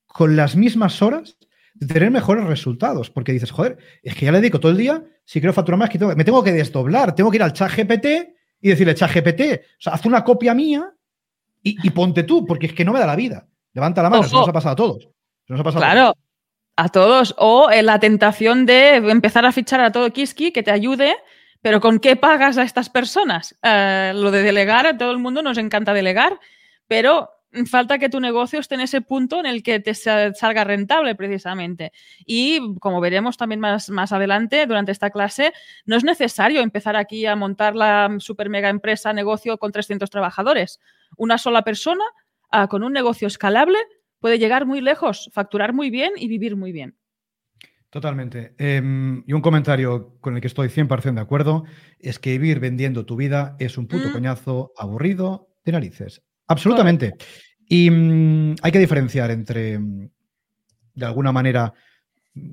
con 0.07 0.37
las 0.37 0.55
mismas 0.55 1.01
horas 1.01 1.39
de 1.73 1.87
tener 1.87 2.11
mejores 2.11 2.45
resultados, 2.45 3.09
porque 3.09 3.33
dices, 3.33 3.51
joder, 3.51 3.79
es 4.03 4.15
que 4.15 4.27
ya 4.27 4.33
le 4.33 4.43
dedico 4.43 4.61
todo 4.61 4.71
el 4.71 4.77
día, 4.77 5.03
si 5.25 5.41
quiero 5.41 5.55
facturar 5.55 5.79
más, 5.79 5.89
que 5.89 5.99
me 5.99 6.25
tengo 6.25 6.45
que 6.45 6.53
desdoblar, 6.53 7.15
tengo 7.15 7.31
que 7.31 7.39
ir 7.39 7.43
al 7.43 7.55
chat 7.55 7.75
GPT 7.75 8.07
y 8.61 8.69
decirle, 8.69 8.95
chat 8.95 9.11
GPT, 9.11 9.41
o 9.41 9.81
sea, 9.81 9.95
haz 9.95 10.05
una 10.05 10.23
copia 10.23 10.53
mía 10.53 10.93
y, 11.63 11.89
ponte 11.89 12.25
tú, 12.25 12.45
porque 12.45 12.67
es 12.67 12.75
que 12.75 12.85
no 12.85 12.93
me 12.93 13.01
da 13.01 13.07
la 13.07 13.17
vida. 13.17 13.49
Levanta 13.73 14.03
la 14.03 14.11
mano, 14.11 14.25
eso 14.25 14.41
nos 14.41 14.49
ha 14.51 14.53
pasado 14.53 14.75
a 14.75 14.77
todos. 14.77 15.09
claro, 15.75 16.13
a 16.77 16.89
todos. 16.91 17.35
O 17.39 17.71
en 17.71 17.87
la 17.87 17.99
tentación 17.99 18.67
de 18.67 18.97
empezar 18.97 19.47
a 19.47 19.53
fichar 19.53 19.81
a 19.81 19.91
todo 19.91 20.13
Kiski 20.13 20.53
que 20.53 20.63
te 20.63 20.71
ayude, 20.71 21.17
pero 21.63 21.81
¿con 21.81 21.99
qué 21.99 22.17
pagas 22.17 22.59
a 22.59 22.63
estas 22.63 22.89
personas? 22.91 23.59
Eh, 23.63 24.13
lo 24.15 24.31
de 24.31 24.43
delegar, 24.43 24.87
a 24.87 24.97
todo 24.97 25.11
el 25.11 25.19
mundo 25.19 25.43
nos 25.43 25.59
encanta 25.59 25.93
delegar, 25.93 26.39
pero 26.87 27.31
falta 27.67 27.99
que 27.99 28.09
tu 28.09 28.21
negocio 28.21 28.61
esté 28.61 28.75
en 28.75 28.83
ese 28.83 29.01
punto 29.01 29.41
en 29.41 29.47
el 29.47 29.63
que 29.63 29.81
te 29.81 29.95
salga 29.95 30.65
rentable 30.65 31.15
precisamente. 31.15 31.93
Y 32.27 32.77
como 32.79 33.01
veremos 33.01 33.37
también 33.37 33.61
más, 33.61 33.89
más 33.91 34.13
adelante 34.13 34.67
durante 34.67 34.93
esta 34.93 35.11
clase, 35.11 35.53
no 35.87 35.97
es 35.97 36.05
necesario 36.05 36.61
empezar 36.61 36.97
aquí 36.97 37.27
a 37.27 37.37
montar 37.37 37.75
la 37.75 38.15
super 38.19 38.51
mega 38.51 38.69
empresa, 38.69 39.13
negocio 39.13 39.59
con 39.59 39.73
300 39.73 40.11
trabajadores. 40.11 40.81
Una 41.17 41.39
sola 41.39 41.63
persona 41.63 42.05
ah, 42.51 42.69
con 42.69 42.83
un 42.83 42.93
negocio 42.93 43.27
escalable 43.29 43.79
puede 44.21 44.39
llegar 44.39 44.67
muy 44.67 44.81
lejos, 44.81 45.31
facturar 45.33 45.73
muy 45.73 45.91
bien 45.91 46.13
y 46.17 46.29
vivir 46.29 46.57
muy 46.57 46.73
bien. 46.73 46.98
Totalmente. 47.91 48.55
Em, 48.59 49.25
y 49.27 49.33
un 49.33 49.41
comentario 49.41 50.19
con 50.21 50.35
el 50.35 50.41
que 50.41 50.47
estoy 50.47 50.69
100% 50.69 51.15
de 51.15 51.21
acuerdo 51.21 51.65
es 51.99 52.19
que 52.19 52.33
vivir 52.33 52.61
vendiendo 52.61 53.07
tu 53.07 53.17
vida 53.17 53.57
es 53.59 53.79
un 53.79 53.87
puto 53.87 54.11
mm. 54.11 54.13
coñazo 54.13 54.73
aburrido 54.77 55.49
de 55.65 55.73
narices. 55.73 56.23
Absolutamente. 56.47 57.15
Y 57.67 57.91
mm, 57.91 58.57
hay 58.63 58.73
que 58.73 58.79
diferenciar 58.79 59.31
entre, 59.31 59.79
mm, 59.79 60.11
de 60.95 61.07
alguna 61.07 61.33
manera, 61.33 61.73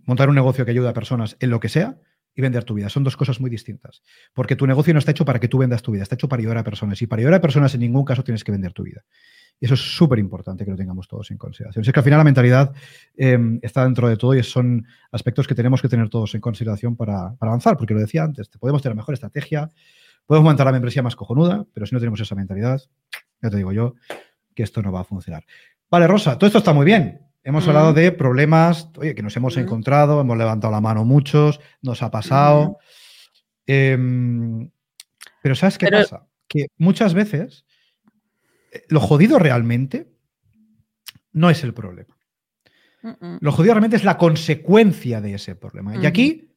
montar 0.05 0.29
un 0.29 0.35
negocio 0.35 0.63
que 0.63 0.71
ayude 0.71 0.89
a 0.89 0.93
personas 0.93 1.35
en 1.39 1.49
lo 1.49 1.59
que 1.59 1.69
sea 1.69 1.97
y 2.33 2.41
vender 2.41 2.63
tu 2.63 2.73
vida. 2.73 2.89
Son 2.89 3.03
dos 3.03 3.17
cosas 3.17 3.41
muy 3.41 3.49
distintas. 3.49 4.03
Porque 4.33 4.55
tu 4.55 4.67
negocio 4.67 4.93
no 4.93 4.99
está 4.99 5.11
hecho 5.11 5.25
para 5.25 5.39
que 5.39 5.47
tú 5.47 5.57
vendas 5.57 5.81
tu 5.81 5.91
vida, 5.91 6.03
está 6.03 6.15
hecho 6.15 6.29
para 6.29 6.41
ayudar 6.41 6.57
a 6.57 6.63
personas. 6.63 7.01
Y 7.01 7.07
para 7.07 7.21
ayudar 7.21 7.35
a 7.35 7.41
personas 7.41 7.73
en 7.73 7.81
ningún 7.81 8.05
caso 8.05 8.23
tienes 8.23 8.43
que 8.43 8.51
vender 8.51 8.73
tu 8.73 8.83
vida. 8.83 9.03
Y 9.59 9.65
eso 9.65 9.75
es 9.75 9.79
súper 9.79 10.19
importante 10.19 10.65
que 10.65 10.71
lo 10.71 10.77
tengamos 10.77 11.07
todos 11.07 11.31
en 11.31 11.37
consideración. 11.37 11.83
Es 11.83 11.91
que 11.91 11.99
al 11.99 12.03
final 12.03 12.19
la 12.19 12.23
mentalidad 12.23 12.73
em, 13.15 13.59
está 13.61 13.83
dentro 13.83 14.09
de 14.09 14.17
todo 14.17 14.33
y 14.35 14.43
son 14.43 14.85
aspectos 15.11 15.47
que 15.47 15.55
tenemos 15.55 15.81
que 15.81 15.87
tener 15.87 16.09
todos 16.09 16.35
en 16.35 16.41
consideración 16.41 16.95
para, 16.95 17.35
para 17.35 17.51
avanzar. 17.51 17.77
Porque 17.77 17.93
lo 17.93 17.99
decía 18.01 18.23
antes, 18.23 18.49
podemos 18.49 18.81
tener 18.81 18.95
mejor 18.95 19.13
estrategia, 19.13 19.69
podemos 20.25 20.45
montar 20.45 20.65
la 20.65 20.73
membresía 20.73 21.03
más 21.03 21.15
cojonuda, 21.15 21.65
pero 21.73 21.85
si 21.85 21.95
no 21.95 21.99
tenemos 21.99 22.19
esa 22.19 22.35
mentalidad, 22.35 22.81
ya 23.41 23.49
te 23.49 23.57
digo 23.57 23.71
yo 23.71 23.95
que 24.53 24.63
esto 24.63 24.81
no 24.81 24.91
va 24.91 25.01
a 25.01 25.03
funcionar. 25.03 25.45
Vale, 25.89 26.07
Rosa, 26.07 26.37
todo 26.37 26.47
esto 26.47 26.59
está 26.59 26.73
muy 26.73 26.85
bien. 26.85 27.21
Hemos 27.43 27.67
hablado 27.67 27.93
de 27.93 28.11
problemas 28.11 28.89
oye, 28.97 29.13
que 29.13 29.21
nos 29.21 29.37
hemos 29.37 29.55
encontrado, 29.57 30.19
hemos 30.19 30.35
levantado 30.35 30.73
la 30.73 30.81
mano 30.81 31.05
muchos, 31.05 31.59
nos 31.81 32.01
ha 32.01 32.09
pasado. 32.09 32.79
Em, 33.67 34.69
pero 35.43 35.53
¿sabes 35.53 35.77
qué 35.77 35.87
pasa? 35.87 36.25
Que 36.47 36.67
muchas 36.77 37.13
veces 37.13 37.65
lo 38.89 38.99
jodido 38.99 39.39
realmente 39.39 40.11
no 41.31 41.49
es 41.49 41.63
el 41.63 41.73
problema. 41.73 42.17
Lo 43.39 43.51
jodido 43.51 43.75
realmente 43.75 43.97
es 43.97 44.03
la 44.03 44.17
consecuencia 44.17 45.21
de 45.21 45.35
ese 45.35 45.55
problema. 45.55 45.95
Y 45.95 46.07
aquí 46.07 46.55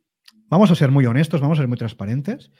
vamos 0.48 0.70
a 0.70 0.74
ser 0.74 0.90
muy 0.90 1.04
honestos, 1.04 1.42
vamos 1.42 1.58
a 1.58 1.62
ser 1.62 1.68
muy 1.68 1.76
transparentes 1.76 2.50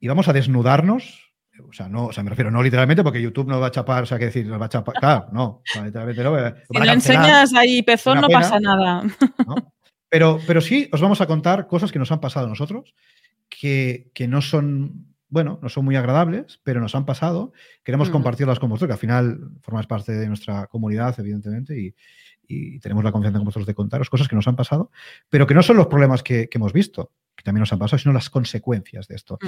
y 0.00 0.08
vamos 0.08 0.26
a 0.26 0.32
desnudarnos 0.32 1.32
o 1.68 1.72
sea, 1.72 1.88
no, 1.88 2.06
o 2.06 2.12
sea, 2.12 2.24
me 2.24 2.30
refiero, 2.30 2.50
no 2.50 2.62
literalmente, 2.62 3.02
porque 3.02 3.20
YouTube 3.20 3.48
no 3.48 3.60
va 3.60 3.66
a 3.66 3.70
chapar, 3.70 4.04
o 4.04 4.06
sea, 4.06 4.18
que 4.18 4.26
decir, 4.26 4.46
nos 4.46 4.60
va 4.60 4.66
a 4.66 4.70
chapar. 4.70 4.94
Claro, 4.94 5.26
no, 5.32 5.44
o 5.44 5.62
sea, 5.64 5.84
literalmente 5.84 6.22
no. 6.22 6.54
Si 6.70 6.86
lo 6.86 6.92
enseñas 6.92 7.54
ahí 7.54 7.82
pezón, 7.82 8.20
no 8.20 8.28
pasa 8.28 8.58
nada. 8.58 9.02
Pero, 10.08 10.38
pero 10.46 10.60
sí 10.60 10.88
os 10.92 11.00
vamos 11.00 11.20
a 11.20 11.26
contar 11.26 11.66
cosas 11.66 11.92
que 11.92 11.98
nos 11.98 12.12
han 12.12 12.20
pasado 12.20 12.46
a 12.46 12.48
nosotros, 12.48 12.94
que, 13.48 14.10
que 14.14 14.28
no 14.28 14.42
son, 14.42 15.11
bueno, 15.32 15.58
no 15.62 15.68
son 15.70 15.84
muy 15.84 15.96
agradables, 15.96 16.60
pero 16.62 16.80
nos 16.80 16.94
han 16.94 17.06
pasado. 17.06 17.52
Queremos 17.82 18.10
mm. 18.10 18.12
compartirlas 18.12 18.58
con 18.58 18.68
vosotros, 18.68 18.88
que 18.88 18.92
al 18.92 18.98
final 18.98 19.50
formáis 19.62 19.86
parte 19.86 20.12
de 20.12 20.28
nuestra 20.28 20.66
comunidad, 20.66 21.18
evidentemente, 21.18 21.80
y, 21.80 21.94
y 22.46 22.78
tenemos 22.80 23.02
la 23.02 23.12
confianza 23.12 23.38
con 23.38 23.46
vosotros 23.46 23.66
de 23.66 23.74
contaros 23.74 24.10
cosas 24.10 24.28
que 24.28 24.36
nos 24.36 24.46
han 24.46 24.56
pasado, 24.56 24.90
pero 25.30 25.46
que 25.46 25.54
no 25.54 25.62
son 25.62 25.78
los 25.78 25.86
problemas 25.86 26.22
que, 26.22 26.48
que 26.48 26.58
hemos 26.58 26.74
visto 26.74 27.12
que 27.34 27.42
también 27.42 27.60
nos 27.60 27.72
han 27.72 27.78
pasado, 27.78 27.98
sino 27.98 28.12
las 28.12 28.28
consecuencias 28.28 29.08
de 29.08 29.14
esto. 29.14 29.38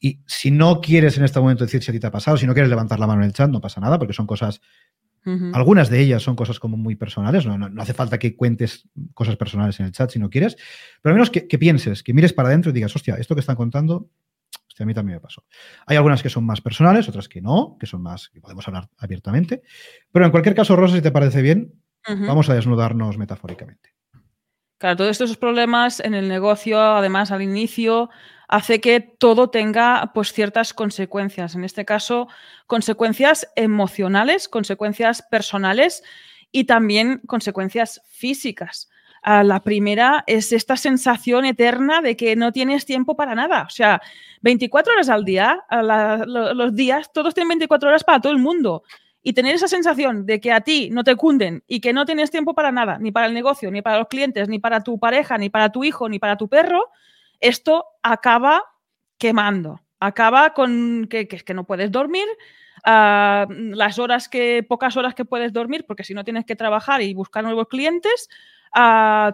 Y 0.00 0.20
si 0.26 0.50
no 0.50 0.80
quieres 0.80 1.18
en 1.18 1.24
este 1.24 1.38
momento 1.38 1.64
decir 1.64 1.82
si 1.82 1.90
a 1.90 1.92
ti 1.92 2.00
te 2.00 2.06
ha 2.06 2.10
pasado, 2.10 2.38
si 2.38 2.46
no 2.46 2.54
quieres 2.54 2.70
levantar 2.70 2.98
la 2.98 3.06
mano 3.06 3.20
en 3.20 3.26
el 3.26 3.34
chat, 3.34 3.50
no 3.50 3.60
pasa 3.60 3.78
nada, 3.78 3.98
porque 3.98 4.14
son 4.14 4.26
cosas, 4.26 4.62
algunas 5.52 5.90
de 5.90 6.00
ellas 6.00 6.22
son 6.22 6.36
cosas 6.36 6.60
como 6.60 6.76
muy 6.76 6.94
personales, 6.94 7.44
no, 7.44 7.58
no, 7.58 7.82
hace 7.82 7.94
falta 7.94 8.18
que 8.18 8.36
cuentes 8.36 8.88
cosas 9.12 9.36
personales 9.36 9.78
en 9.80 9.86
el 9.86 9.92
chat 9.92 10.10
si 10.10 10.18
no 10.18 10.30
quieres, 10.30 10.56
pero 11.02 11.12
al 11.12 11.16
menos 11.16 11.30
que, 11.30 11.58
pienses, 11.58 12.02
que 12.02 12.14
mires 12.14 12.32
para 12.32 12.48
adentro 12.48 12.70
y 12.70 12.74
digas, 12.74 12.94
hostia, 12.94 13.16
esto 13.16 13.34
que 13.34 13.40
están 13.40 13.56
contando, 13.56 14.08
hostia, 14.76 14.84
a 14.84 14.86
mí 14.86 14.94
también 14.94 15.16
me 15.16 15.20
pasó. 15.20 15.44
Hay 15.86 15.96
algunas 15.96 16.22
que 16.22 16.28
son 16.28 16.44
más 16.44 16.60
personales, 16.60 17.08
otras 17.08 17.28
que 17.28 17.40
no, 17.40 17.76
que 17.80 17.86
son 17.86 18.02
más, 18.02 18.28
que 18.28 18.40
podemos 18.40 18.66
hablar 18.68 18.88
abiertamente, 18.98 19.62
pero 20.12 20.26
en 20.26 20.30
cualquier 20.30 20.54
caso, 20.54 20.76
Rosa, 20.76 20.96
si 20.96 21.02
te 21.02 21.10
parece 21.10 21.40
bien, 21.40 21.72
vamos 22.06 22.48
a 22.50 22.54
desnudarnos 22.54 23.16
metafóricamente. 23.16 23.94
Claro, 24.78 24.96
todos 24.96 25.12
estos 25.12 25.38
problemas 25.38 26.00
en 26.00 26.12
el 26.12 26.28
negocio, 26.28 26.78
además 26.78 27.32
al 27.32 27.40
inicio, 27.40 28.10
hace 28.46 28.80
que 28.80 29.00
todo 29.00 29.48
tenga 29.48 30.12
pues 30.12 30.34
ciertas 30.34 30.74
consecuencias. 30.74 31.54
En 31.54 31.64
este 31.64 31.86
caso, 31.86 32.28
consecuencias 32.66 33.48
emocionales, 33.56 34.48
consecuencias 34.48 35.22
personales 35.22 36.02
y 36.52 36.64
también 36.64 37.22
consecuencias 37.26 38.02
físicas. 38.10 38.90
La 39.26 39.60
primera 39.60 40.22
es 40.28 40.52
esta 40.52 40.76
sensación 40.76 41.44
eterna 41.46 42.00
de 42.00 42.16
que 42.16 42.36
no 42.36 42.52
tienes 42.52 42.86
tiempo 42.86 43.16
para 43.16 43.34
nada. 43.34 43.64
O 43.66 43.70
sea, 43.70 44.00
24 44.42 44.92
horas 44.92 45.08
al 45.08 45.24
día, 45.24 45.64
los 46.26 46.74
días, 46.76 47.12
todos 47.12 47.34
tienen 47.34 47.48
24 47.48 47.88
horas 47.88 48.04
para 48.04 48.20
todo 48.20 48.32
el 48.32 48.38
mundo 48.38 48.84
y 49.24 49.32
tener 49.32 49.56
esa 49.56 49.66
sensación 49.66 50.24
de 50.24 50.40
que 50.40 50.52
a 50.52 50.60
ti 50.60 50.90
no 50.92 51.02
te 51.02 51.16
cunden 51.16 51.64
y 51.66 51.80
que 51.80 51.92
no 51.92 52.06
tienes 52.06 52.30
tiempo 52.30 52.54
para 52.54 52.70
nada, 52.70 52.98
ni 53.00 53.10
para 53.10 53.26
el 53.26 53.34
negocio, 53.34 53.72
ni 53.72 53.82
para 53.82 53.98
los 53.98 54.06
clientes, 54.06 54.48
ni 54.48 54.60
para 54.60 54.84
tu 54.84 55.00
pareja, 55.00 55.36
ni 55.36 55.50
para 55.50 55.72
tu 55.72 55.82
hijo, 55.82 56.08
ni 56.08 56.20
para 56.20 56.36
tu 56.36 56.48
perro, 56.48 56.90
esto 57.40 57.84
acaba 58.04 58.62
quemando. 59.18 59.80
Acaba 59.98 60.54
con 60.54 61.08
que, 61.10 61.26
que, 61.26 61.54
no 61.54 61.64
puedes 61.64 61.90
dormir, 61.90 62.28
ah, 62.84 63.48
las 63.50 63.98
horas 63.98 64.28
que, 64.28 64.62
pocas 64.62 64.96
horas 64.96 65.16
que 65.16 65.24
puedes 65.24 65.52
dormir, 65.52 65.84
porque 65.88 66.04
si 66.04 66.14
no 66.14 66.22
tienes 66.22 66.44
que 66.44 66.54
trabajar 66.54 67.02
y 67.02 67.12
buscar 67.12 67.42
nuevos 67.42 67.66
clientes, 67.66 68.28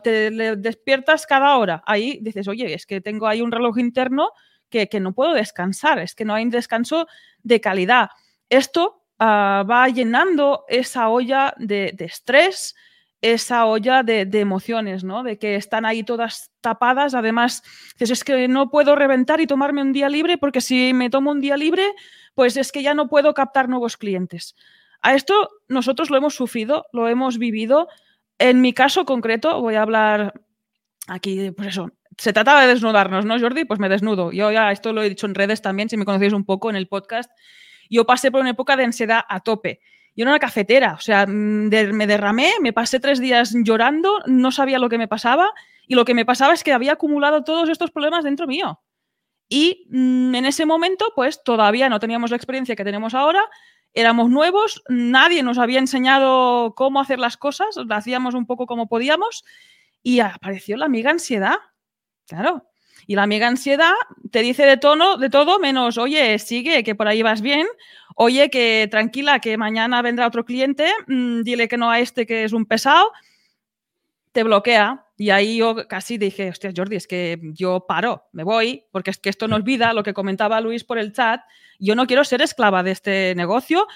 te 0.03 0.31
despiertas 0.57 1.27
cada 1.27 1.57
hora. 1.57 1.83
Ahí 1.87 2.19
dices, 2.23 2.49
oye, 2.49 2.75
es 2.75 2.87
que 2.87 3.01
tengo 3.01 3.27
ahí 3.27 3.43
un 3.43 3.53
reloj 3.53 3.79
interno 3.79 4.31
que, 4.71 4.89
que 4.89 5.01
no 5.01 5.13
puedo 5.13 5.33
descansar, 5.33 5.99
es 5.99 6.15
que 6.15 6.25
no 6.25 6.35
hay 6.35 6.45
un 6.45 6.51
descanso 6.51 7.07
de 7.43 7.61
calidad. 7.61 8.11
Esto 8.49 9.03
Ah, 9.25 9.63
va 9.71 9.89
llenando 9.89 10.65
esa 10.67 11.09
olla 11.09 11.55
de, 11.57 11.95
estrés, 12.01 12.75
esa 13.21 13.67
olla 13.67 14.03
de, 14.03 14.27
emociones, 14.33 15.05
¿no? 15.05 15.23
De 15.23 15.39
que 15.39 15.55
están 15.55 15.85
ahí 15.85 16.03
todas 16.03 16.51
tapadas. 16.61 17.15
Además, 17.15 17.63
es 18.01 18.25
que 18.25 18.49
no 18.49 18.69
puedo 18.69 18.97
reventar 18.97 19.41
y 19.41 19.47
tomarme 19.47 19.81
un 19.81 19.93
día 19.93 20.09
libre 20.09 20.39
porque 20.39 20.61
si 20.61 20.93
me 20.93 21.09
tomo 21.09 21.31
un 21.31 21.41
día 21.41 21.57
libre, 21.57 21.93
pues 22.35 22.57
es 22.57 22.73
que 22.73 22.83
ya 22.83 22.95
no 22.95 23.09
puedo 23.09 23.33
captar 23.33 23.69
nuevos 23.69 23.97
clientes. 23.97 24.57
A 25.03 25.15
esto 25.15 25.51
nosotros 25.69 26.11
lo 26.11 26.17
hemos 26.17 26.35
sufrido, 26.35 26.87
lo 26.93 27.09
hemos 27.09 27.39
vivido. 27.39 27.87
En 28.39 28.61
mi 28.61 28.73
caso 28.73 29.05
concreto, 29.05 29.61
voy 29.61 29.75
a 29.75 29.83
hablar 29.83 30.35
aquí, 31.07 31.51
pues 31.53 31.69
eso, 31.69 31.91
se 32.19 32.33
trataba 32.33 32.63
de 32.63 32.69
desnudarnos, 32.69 33.25
¿no, 33.25 33.39
Jordi? 33.39 33.65
Pues 33.65 33.81
me 33.81 33.89
desnudo. 33.89 34.33
Yo 34.33 34.51
ya 34.51 34.73
esto 34.73 34.93
lo 34.93 35.03
he 35.03 35.09
dicho 35.09 35.27
en 35.27 35.35
redes 35.35 35.63
también, 35.63 35.89
si 35.89 35.97
me 35.97 36.05
conocéis 36.05 36.33
un 36.33 36.45
poco 36.45 36.71
en 36.71 36.77
el 36.77 36.89
podcast 36.89 37.31
yo 37.93 38.07
pasé 38.07 38.31
por 38.31 38.41
una 38.41 38.51
época 38.51 38.75
de 38.75 38.85
ansiedad 38.85 39.23
a 39.29 39.41
tope. 39.41 39.81
Yo 40.17 40.25
era 40.25 40.33
una 40.33 40.39
cafetera, 40.39 40.95
o 40.95 41.01
sea, 41.01 41.27
mm, 41.27 41.69
me 41.93 42.07
derramé, 42.07 42.53
me 42.61 42.73
pasé 42.73 43.01
tres 43.01 43.21
días 43.21 43.55
llorando, 43.55 44.21
no 44.27 44.51
sabía 44.51 44.79
lo 44.79 44.89
que 44.89 44.99
me 44.99 45.09
pasaba 45.09 45.51
y 45.87 45.95
lo 45.95 46.05
que 46.05 46.15
me 46.15 46.25
pasaba 46.25 46.55
es 46.55 46.65
que 46.65 46.73
había 46.73 46.93
acumulado 46.93 47.45
todos 47.45 47.69
estos 47.69 47.91
problemas 47.91 48.25
dentro 48.25 48.47
mío. 48.47 48.81
Y 49.49 49.87
mm, 49.91 50.35
en 50.35 50.47
ese 50.47 50.65
momento, 50.65 51.13
pues 51.15 51.43
todavía 51.45 51.91
no 51.91 52.01
teníamos 52.01 52.31
la 52.31 52.37
experiencia 52.37 52.77
que 52.77 52.85
tenemos 52.85 53.15
ahora, 53.15 53.43
éramos 53.95 54.31
nuevos, 54.31 54.83
nadie 54.89 55.43
nos 55.43 55.59
había 55.59 55.79
enseñado 55.79 56.75
cómo 56.75 57.01
hacer 57.01 57.19
las 57.19 57.37
cosas, 57.37 57.77
lo 57.77 57.95
hacíamos 57.95 58.35
un 58.35 58.47
poco 58.47 58.67
como 58.67 58.89
podíamos 58.89 59.45
y 60.03 60.21
apareció 60.21 60.77
la 60.77 60.87
amiga 60.87 61.11
ansiedad. 61.11 61.57
Claro, 62.27 62.67
y 63.07 63.17
la 63.17 63.25
amiga 63.25 63.49
ansiedad 63.49 63.93
te 64.31 64.41
dice 64.41 64.65
de 64.65 64.77
tono, 64.77 65.17
de 65.17 65.29
todo, 65.29 65.59
menos, 65.59 65.99
oye, 65.99 66.39
sigue, 66.39 66.85
que 66.85 66.95
por 66.95 67.09
ahí 67.09 67.23
vas 67.23 67.43
bien, 67.43 67.67
oye, 68.17 68.49
que 68.51 68.89
tranquila, 68.91 69.41
que 69.41 69.57
mañana 69.57 70.03
vendrá 70.03 70.27
otro 70.27 70.45
cliente, 70.45 70.91
mm, 71.07 71.43
dile 71.43 71.69
que 71.69 71.77
no 71.77 71.91
a 71.91 72.01
este 72.01 72.27
que 72.27 72.45
es 72.45 72.53
un 72.53 72.67
pesado, 72.67 73.13
te 74.33 74.43
bloquea. 74.43 75.07
Y 75.23 75.31
ahí 75.31 75.59
yo 75.59 75.87
casi 75.87 76.19
dije, 76.19 76.49
hostia, 76.49 76.73
Jordi, 76.77 76.97
es 76.97 77.07
que 77.07 77.39
yo 77.53 77.87
paro, 77.87 78.25
me 78.33 78.43
voy, 78.43 78.87
porque 78.91 79.13
es 79.13 79.19
que 79.19 79.31
esto 79.31 79.47
no 79.47 79.55
olvida 79.55 79.93
lo 79.93 80.03
que 80.03 80.13
comentaba 80.13 80.61
Luis 80.61 80.83
por 80.83 80.99
el 80.99 81.13
chat. 81.13 81.43
Yo 81.79 81.95
no 81.95 82.09
quiero 82.09 82.25
ser 82.25 82.43
esclava 82.43 82.83
de 82.83 82.91
este 82.91 83.33
negocio 83.37 83.87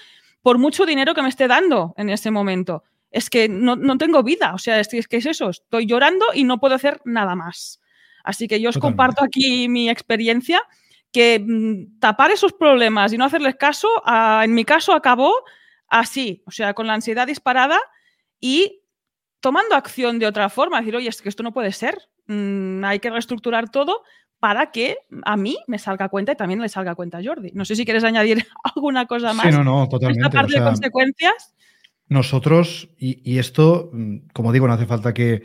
por 0.41 0.57
mucho 0.57 0.85
dinero 0.85 1.13
que 1.13 1.21
me 1.21 1.27
esté 1.27 1.49
dando 1.49 1.93
en 1.97 2.09
ese 2.09 2.31
momento. 2.31 2.85
es 3.11 3.29
que 3.29 3.49
no, 3.49 3.97
tengo 3.97 4.23
vida, 4.23 4.53
o 4.53 4.57
sea, 4.57 4.79
es, 4.79 4.93
es, 4.93 5.09
que 5.09 5.17
es 5.17 5.25
eso, 5.25 5.49
estoy 5.49 5.85
llorando 5.85 6.27
y 6.33 6.45
no 6.45 6.61
puedo 6.61 6.75
hacer 6.75 7.01
nada 7.03 7.35
más. 7.35 7.81
Así 8.23 8.47
que 8.47 8.61
yo 8.61 8.69
os 8.69 8.77
comparto 8.77 9.21
aquí 9.21 9.67
mi 9.67 9.89
experiencia, 9.89 10.61
que 11.11 11.43
mm, 11.45 11.99
tapar 11.99 12.31
esos 12.31 12.53
problemas 12.53 13.11
y 13.11 13.17
no 13.17 13.25
hacerles 13.25 13.55
caso, 13.55 13.89
en 14.41 14.53
mi 14.53 14.63
caso 14.63 14.93
acabó 14.93 15.33
así, 15.89 16.41
o 16.45 16.51
sea, 16.51 16.73
con 16.73 16.87
la 16.87 16.93
ansiedad 16.93 17.27
disparada 17.27 17.79
y 18.39 18.79
tomando 19.39 19.75
acción 19.75 20.19
de 20.19 20.27
otra 20.27 20.49
forma, 20.49 20.79
decir, 20.79 20.95
oye, 20.95 21.09
es 21.09 21.21
que 21.21 21.29
esto 21.29 21.43
no 21.43 21.53
puede 21.53 21.71
ser, 21.71 21.97
mm, 22.27 22.83
hay 22.83 22.99
que 22.99 23.09
reestructurar 23.09 23.69
todo 23.69 24.03
para 24.39 24.71
que 24.71 24.97
a 25.23 25.37
mí 25.37 25.57
me 25.67 25.79
salga 25.79 26.09
cuenta 26.09 26.31
y 26.31 26.35
también 26.35 26.61
le 26.61 26.69
salga 26.69 26.95
cuenta 26.95 27.17
a 27.17 27.23
Jordi. 27.23 27.51
No 27.53 27.65
sé 27.65 27.75
si 27.75 27.85
quieres 27.85 28.03
añadir 28.03 28.45
alguna 28.75 29.05
cosa 29.05 29.33
más. 29.33 29.47
Sí, 29.47 29.51
no, 29.51 29.63
no, 29.63 29.87
totalmente. 29.89 30.27
Esta 30.27 30.37
parte 30.37 30.59
de 30.59 30.65
consecuencias. 30.65 31.55
Nosotros, 32.09 32.89
y, 32.97 33.37
esto, 33.37 33.89
mm, 33.91 34.29
como 34.33 34.53
digo, 34.53 34.67
no 34.67 34.73
hace 34.73 34.85
falta 34.85 35.13
que, 35.13 35.43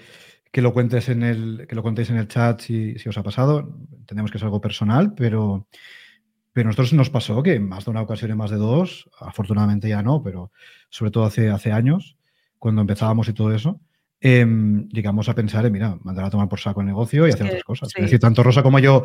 lo 0.55 0.73
cuentes 0.73 1.09
en 1.09 1.23
el, 1.23 1.67
que 1.69 1.75
lo 1.75 1.83
contéis 1.83 2.11
en 2.11 2.19
el 2.19 2.29
chat 2.29 2.61
si, 2.61 2.95
os 3.07 3.19
ha 3.19 3.23
pasado. 3.23 3.75
Entendemos 3.99 4.31
que 4.31 4.39
es 4.39 4.45
algo 4.45 4.61
personal, 4.61 5.15
pero, 5.15 5.67
pero 6.53 6.69
nosotros 6.69 6.93
nos 6.93 7.11
pasó 7.11 7.43
que 7.43 7.59
más 7.59 7.87
de 7.87 7.91
una 7.91 8.03
ocasión 8.03 8.31
y 8.31 8.35
más 8.35 8.51
de 8.51 8.59
dos, 8.59 9.11
afortunadamente 9.19 9.89
ya 9.89 10.03
no, 10.03 10.23
pero 10.23 10.53
sobre 10.89 11.11
todo 11.11 11.25
hace, 11.25 11.51
hace 11.51 11.73
años, 11.73 12.17
cuando 12.63 12.83
empezábamos 12.83 13.29
y 13.29 13.33
todo 13.33 13.53
eso, 13.53 13.81
em, 14.21 14.89
llegamos 14.91 15.29
a 15.29 15.35
pensar, 15.35 15.69
mira, 15.69 15.99
mandar 16.05 16.27
a 16.27 16.31
tomar 16.31 16.49
por 16.49 16.61
saco 16.61 16.81
el 16.81 16.87
negocio 16.87 17.27
y 17.27 17.31
hacer 17.31 17.45
otras 17.45 17.65
cosas. 17.65 17.89
Es 17.97 18.03
decir, 18.03 18.21
tanto 18.21 18.45
Rosa 18.45 18.63
como 18.63 18.79
yo 18.79 19.03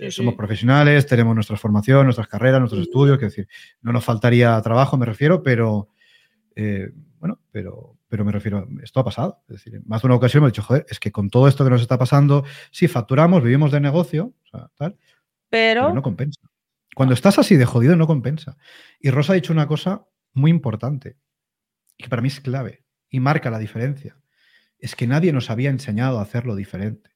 eh, 0.00 0.10
somos 0.10 0.34
profesionales, 0.34 1.06
tenemos 1.06 1.32
nuestra 1.32 1.56
formación, 1.56 2.02
nuestras 2.02 2.26
carreras, 2.26 2.58
nuestros 2.58 2.82
estudios, 2.82 3.16
que 3.18 3.26
decir, 3.26 3.46
no 3.80 3.92
nos 3.92 4.04
faltaría 4.04 4.60
trabajo, 4.60 4.96
me 4.96 5.06
refiero, 5.06 5.44
pero 5.44 5.90
eh, 6.56 6.90
bueno, 7.20 7.38
pero, 7.52 7.96
pero 8.08 8.24
me 8.24 8.32
refiero, 8.32 8.66
esto 8.82 8.98
ha 8.98 9.04
pasado. 9.04 9.40
Es 9.48 9.62
decir, 9.62 9.80
más 9.86 10.02
de 10.02 10.06
una 10.08 10.16
ocasión 10.16 10.42
me 10.42 10.48
he 10.48 10.50
dicho, 10.50 10.64
joder, 10.64 10.84
es 10.88 10.98
que 10.98 11.12
con 11.12 11.30
todo 11.30 11.46
esto 11.46 11.62
que 11.62 11.70
nos 11.70 11.82
está 11.82 11.96
pasando, 11.98 12.42
sí, 12.72 12.88
facturamos, 12.88 13.40
vivimos 13.40 13.70
de 13.70 13.78
negocio, 13.78 14.34
tal, 14.74 14.96
pero... 15.48 15.94
no 15.94 16.02
compensa. 16.02 16.40
Cuando 16.96 17.14
estás 17.14 17.38
así 17.38 17.54
de 17.54 17.66
jodido, 17.66 17.94
no 17.94 18.08
compensa. 18.08 18.56
Y 18.98 19.10
Rosa 19.10 19.32
ha 19.32 19.36
dicho 19.36 19.52
una 19.52 19.68
cosa 19.68 20.04
muy 20.32 20.50
importante, 20.50 21.16
que 21.96 22.08
para 22.08 22.20
mí 22.20 22.26
es 22.26 22.40
clave 22.40 22.85
y 23.10 23.20
marca 23.20 23.50
la 23.50 23.58
diferencia. 23.58 24.16
Es 24.78 24.94
que 24.94 25.06
nadie 25.06 25.32
nos 25.32 25.50
había 25.50 25.70
enseñado 25.70 26.18
a 26.18 26.22
hacerlo 26.22 26.54
diferente. 26.54 27.10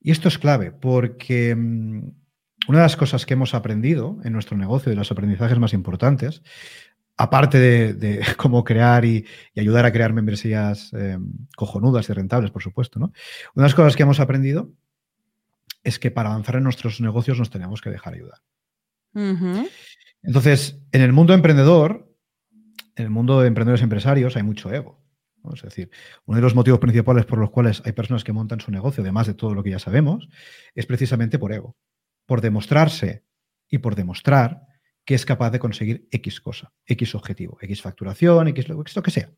Y 0.00 0.10
esto 0.10 0.28
es 0.28 0.38
clave 0.38 0.72
porque 0.72 1.54
mm, 1.54 2.10
una 2.68 2.78
de 2.78 2.84
las 2.84 2.96
cosas 2.96 3.26
que 3.26 3.34
hemos 3.34 3.54
aprendido 3.54 4.18
en 4.24 4.32
nuestro 4.32 4.56
negocio, 4.56 4.90
de 4.90 4.96
los 4.96 5.10
aprendizajes 5.12 5.58
más 5.58 5.74
importantes, 5.74 6.42
aparte 7.16 7.58
de, 7.58 8.20
cómo 8.36 8.64
crear 8.64 9.04
y, 9.04 9.26
ayudar 9.56 9.84
a 9.84 9.92
crear 9.92 10.12
membresías 10.12 10.92
eh, 10.94 11.18
cojonudas 11.56 12.08
y 12.08 12.12
rentables, 12.12 12.50
por 12.50 12.62
supuesto, 12.62 12.98
¿no? 12.98 13.12
Una 13.54 13.64
de 13.64 13.68
las 13.68 13.74
cosas 13.74 13.94
que 13.96 14.02
hemos 14.02 14.20
aprendido 14.20 14.70
es 15.84 15.98
que 15.98 16.10
para 16.10 16.30
avanzar 16.30 16.56
en 16.56 16.64
nuestros 16.64 17.00
negocios 17.00 17.38
nos 17.38 17.50
tenemos 17.50 17.80
que 17.80 17.90
dejar 17.90 18.14
ayudar. 18.14 18.40
Entonces, 20.22 20.80
en 20.92 21.00
el 21.00 21.12
mundo 21.12 21.34
emprendedor, 21.34 22.09
en 23.00 23.06
el 23.06 23.10
mundo 23.10 23.40
de 23.40 23.48
emprendedores 23.48 23.82
empresarios, 23.82 24.36
hay 24.36 24.42
mucho 24.42 24.72
ego. 24.72 25.00
Es 25.54 25.62
decir, 25.62 25.90
uno 26.26 26.36
de 26.36 26.42
los 26.42 26.54
motivos 26.54 26.80
principales 26.80 27.24
por 27.24 27.38
los 27.38 27.50
cuales 27.50 27.82
hay 27.86 27.92
personas 27.92 28.24
que 28.24 28.32
montan 28.32 28.60
su 28.60 28.70
negocio, 28.70 29.02
además 29.02 29.26
de 29.26 29.34
todo 29.34 29.54
lo 29.54 29.62
que 29.62 29.70
ya 29.70 29.78
sabemos, 29.78 30.28
es 30.74 30.86
precisamente 30.86 31.38
por 31.38 31.52
ego, 31.52 31.76
por 32.26 32.42
demostrarse 32.42 33.24
y 33.68 33.78
por 33.78 33.94
demostrar 33.94 34.66
que 35.04 35.14
es 35.14 35.24
capaz 35.24 35.50
de 35.50 35.58
conseguir 35.58 36.06
X 36.10 36.40
cosa, 36.40 36.72
X 36.84 37.14
objetivo, 37.14 37.58
X 37.60 37.80
facturación, 37.80 38.48
X 38.48 38.68
lo, 38.68 38.76
lo 38.76 39.02
que 39.02 39.10
sea. 39.10 39.32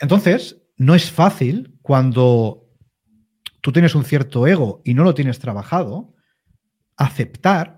Entonces, 0.00 0.62
no 0.76 0.94
es 0.94 1.10
fácil 1.10 1.78
cuando 1.80 2.68
tú 3.60 3.72
tienes 3.72 3.94
un 3.94 4.04
cierto 4.04 4.46
ego 4.46 4.82
y 4.84 4.94
no 4.94 5.04
lo 5.04 5.14
tienes 5.14 5.38
trabajado, 5.38 6.14
aceptar 6.96 7.77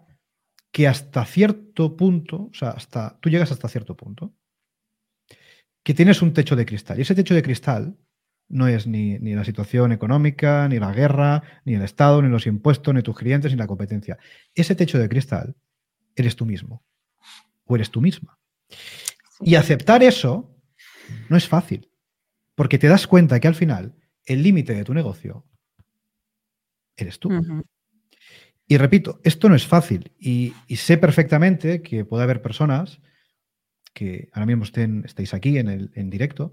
que 0.72 0.86
hasta 0.86 1.24
cierto 1.24 1.96
punto, 1.96 2.48
o 2.50 2.54
sea, 2.54 2.70
hasta, 2.70 3.18
tú 3.20 3.28
llegas 3.28 3.50
hasta 3.50 3.68
cierto 3.68 3.96
punto, 3.96 4.34
que 5.82 5.94
tienes 5.94 6.22
un 6.22 6.32
techo 6.32 6.56
de 6.56 6.66
cristal. 6.66 6.98
Y 6.98 7.02
ese 7.02 7.14
techo 7.14 7.34
de 7.34 7.42
cristal 7.42 7.96
no 8.48 8.68
es 8.68 8.86
ni, 8.86 9.18
ni, 9.18 9.34
la 9.34 9.44
situación 9.44 9.92
económica, 9.92 10.68
ni 10.68 10.78
la 10.78 10.92
guerra, 10.92 11.42
ni 11.64 11.74
el 11.74 11.82
Estado, 11.82 12.20
ni 12.22 12.28
los 12.28 12.46
impuestos, 12.46 12.94
ni 12.94 13.02
tus 13.02 13.16
clientes, 13.16 13.52
ni 13.52 13.58
la 13.58 13.66
competencia. 13.66 14.18
Ese 14.54 14.74
techo 14.74 14.98
de 14.98 15.08
cristal 15.08 15.56
eres 16.14 16.36
tú 16.36 16.46
mismo 16.46 16.84
o 17.64 17.76
eres 17.76 17.90
tú 17.90 18.00
misma. 18.00 18.38
Y 19.40 19.54
aceptar 19.54 20.02
eso 20.02 20.56
no 21.28 21.36
es 21.36 21.48
fácil, 21.48 21.90
porque 22.54 22.78
te 22.78 22.88
das 22.88 23.06
cuenta 23.06 23.40
que 23.40 23.48
al 23.48 23.54
final 23.54 23.96
el 24.24 24.42
límite 24.42 24.74
de 24.74 24.84
tu 24.84 24.94
negocio 24.94 25.46
eres 26.96 27.18
tú. 27.18 27.30
Y 28.70 28.78
repito, 28.78 29.18
esto 29.24 29.48
no 29.48 29.56
es 29.56 29.66
fácil 29.66 30.12
y, 30.16 30.54
sé 30.76 30.96
perfectamente 30.96 31.82
que 31.82 32.04
puede 32.04 32.22
haber 32.22 32.40
personas 32.40 33.00
que 33.92 34.28
ahora 34.32 34.46
mismo 34.46 34.62
estén, 34.62 35.02
estéis 35.04 35.34
aquí 35.34 35.58
en, 35.58 35.68
el, 35.68 35.90
en 35.96 36.08
directo 36.08 36.52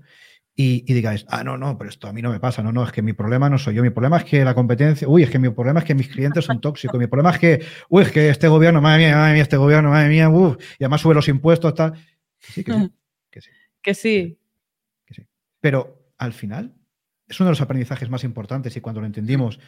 y, 0.55 0.81
digáis, 0.91 1.27
ah, 1.29 1.43
no, 1.43 1.59
no, 1.59 1.77
pero 1.77 1.91
esto 1.91 2.07
a 2.07 2.13
mí 2.13 2.23
no 2.23 2.31
me 2.31 2.39
pasa, 2.39 2.63
no, 2.63 2.71
no, 2.71 2.83
es 2.83 2.91
que 2.91 3.03
mi 3.03 3.13
problema 3.13 3.51
no 3.51 3.59
soy 3.59 3.75
yo, 3.75 3.83
mi 3.83 3.91
problema 3.91 4.17
es 4.17 4.23
que 4.23 4.43
la 4.43 4.55
competencia, 4.55 5.07
uy, 5.07 5.21
es 5.21 5.29
que 5.29 5.37
mi 5.37 5.51
problema 5.51 5.81
es 5.81 5.85
que 5.85 5.93
mis 5.93 6.07
clientes 6.07 6.43
son 6.43 6.59
tóxicos, 6.59 6.99
mi 6.99 7.05
problema 7.05 7.29
es 7.29 7.37
que, 7.37 7.63
uy, 7.89 8.01
es 8.01 8.11
que 8.11 8.29
este 8.29 8.47
gobierno, 8.47 8.81
madre 8.81 9.05
mía, 9.05 9.15
madre 9.15 9.33
mía, 9.33 9.43
este 9.43 9.57
gobierno, 9.57 9.91
madre 9.91 10.09
mía, 10.09 10.27
uff, 10.27 10.57
y 10.79 10.85
además 10.85 11.01
sube 11.01 11.13
los 11.13 11.27
impuestos, 11.27 11.75
tal. 11.75 11.93
Que 11.93 12.51
sí, 12.51 12.63
que 12.63 12.73
sí. 12.73 12.91
Que 13.31 13.41
sí. 13.41 13.49
Que 13.83 13.93
sí. 13.93 14.39
Que 15.05 15.13
sí. 15.13 15.27
Pero 15.61 16.11
al 16.17 16.33
final 16.33 16.73
es 17.27 17.39
uno 17.39 17.47
de 17.47 17.51
los 17.51 17.61
aprendizajes 17.61 18.09
más 18.09 18.23
importantes 18.23 18.75
y 18.75 18.81
cuando 18.81 19.01
lo 19.01 19.07
entendimos, 19.07 19.59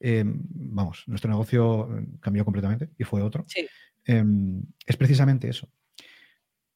eh, 0.00 0.24
vamos, 0.24 1.04
nuestro 1.06 1.30
negocio 1.30 1.88
cambió 2.20 2.44
completamente 2.44 2.90
y 2.96 3.04
fue 3.04 3.22
otro. 3.22 3.44
Sí. 3.48 3.66
Em, 4.04 4.62
es 4.86 4.96
precisamente 4.96 5.48
eso 5.48 5.68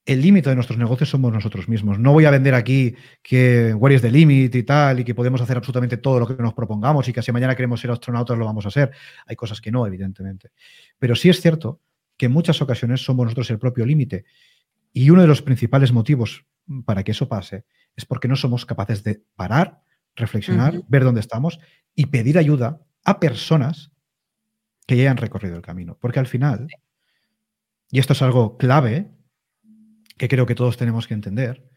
el 0.04 0.20
límite 0.20 0.50
de 0.50 0.56
nuestros 0.56 0.78
negocios 0.78 1.10
somos 1.10 1.32
nosotros 1.32 1.68
mismos. 1.68 1.98
No 1.98 2.12
voy 2.12 2.24
a 2.24 2.30
vender 2.30 2.54
aquí 2.54 2.94
que 3.22 3.72
where 3.74 3.94
is 3.94 4.02
the 4.02 4.10
limit 4.10 4.54
y 4.54 4.62
tal, 4.64 5.00
y 5.00 5.04
que 5.04 5.14
podemos 5.14 5.40
hacer 5.40 5.56
absolutamente 5.56 5.96
todo 5.96 6.18
lo 6.18 6.26
que 6.26 6.42
nos 6.42 6.54
propongamos 6.54 7.08
y 7.08 7.12
que 7.12 7.22
si 7.22 7.30
mañana 7.30 7.54
queremos 7.54 7.80
ser 7.80 7.90
astronautas 7.90 8.36
lo 8.36 8.44
vamos 8.44 8.64
a 8.64 8.68
hacer. 8.68 8.90
Hay 9.26 9.36
cosas 9.36 9.60
que 9.60 9.70
no, 9.70 9.86
evidentemente. 9.86 10.50
Pero 10.98 11.14
sí 11.14 11.28
es 11.28 11.40
cierto 11.40 11.80
que 12.16 12.26
en 12.26 12.32
muchas 12.32 12.60
ocasiones 12.60 13.04
somos 13.04 13.24
nosotros 13.24 13.50
el 13.50 13.58
propio 13.58 13.86
límite. 13.86 14.24
Y 14.92 15.10
uno 15.10 15.22
de 15.22 15.28
los 15.28 15.40
principales 15.40 15.92
motivos 15.92 16.46
para 16.84 17.04
que 17.04 17.12
eso 17.12 17.28
pase 17.28 17.64
es 17.94 18.04
porque 18.04 18.28
no 18.28 18.36
somos 18.36 18.66
capaces 18.66 19.04
de 19.04 19.22
parar, 19.36 19.82
reflexionar, 20.16 20.82
ver 20.88 21.04
dónde 21.04 21.20
estamos 21.20 21.58
y 21.94 22.06
pedir 22.06 22.38
ayuda 22.38 22.80
a 23.04 23.20
personas 23.20 23.90
que 24.86 24.96
ya 24.96 25.02
hayan 25.02 25.16
recorrido 25.16 25.56
el 25.56 25.62
camino. 25.62 25.96
Porque 26.00 26.20
al 26.20 26.26
final, 26.26 26.68
y 27.90 27.98
esto 27.98 28.12
es 28.12 28.22
algo 28.22 28.56
clave, 28.56 29.10
que 30.16 30.28
creo 30.28 30.46
que 30.46 30.54
todos 30.54 30.76
tenemos 30.76 31.06
que 31.06 31.14
entender. 31.14 31.68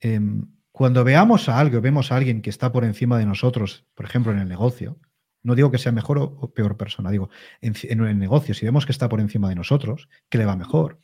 Em, 0.00 0.46
cuando 0.72 1.04
veamos 1.04 1.48
a 1.48 1.58
algo, 1.58 1.80
vemos 1.80 2.10
a 2.10 2.16
alguien 2.16 2.42
que 2.42 2.50
está 2.50 2.72
por 2.72 2.84
encima 2.84 3.18
de 3.18 3.26
nosotros, 3.26 3.86
por 3.94 4.06
ejemplo, 4.06 4.32
en 4.32 4.38
el 4.38 4.48
negocio, 4.48 4.98
no 5.42 5.54
digo 5.54 5.70
que 5.70 5.78
sea 5.78 5.92
mejor 5.92 6.18
o, 6.18 6.52
peor 6.54 6.76
persona, 6.76 7.10
digo, 7.10 7.28
en, 7.60 7.74
el 8.00 8.18
negocio, 8.18 8.54
si 8.54 8.64
vemos 8.64 8.86
que 8.86 8.92
está 8.92 9.08
por 9.08 9.20
encima 9.20 9.48
de 9.48 9.56
nosotros, 9.56 10.08
que 10.28 10.38
le 10.38 10.44
va 10.44 10.56
mejor. 10.56 10.98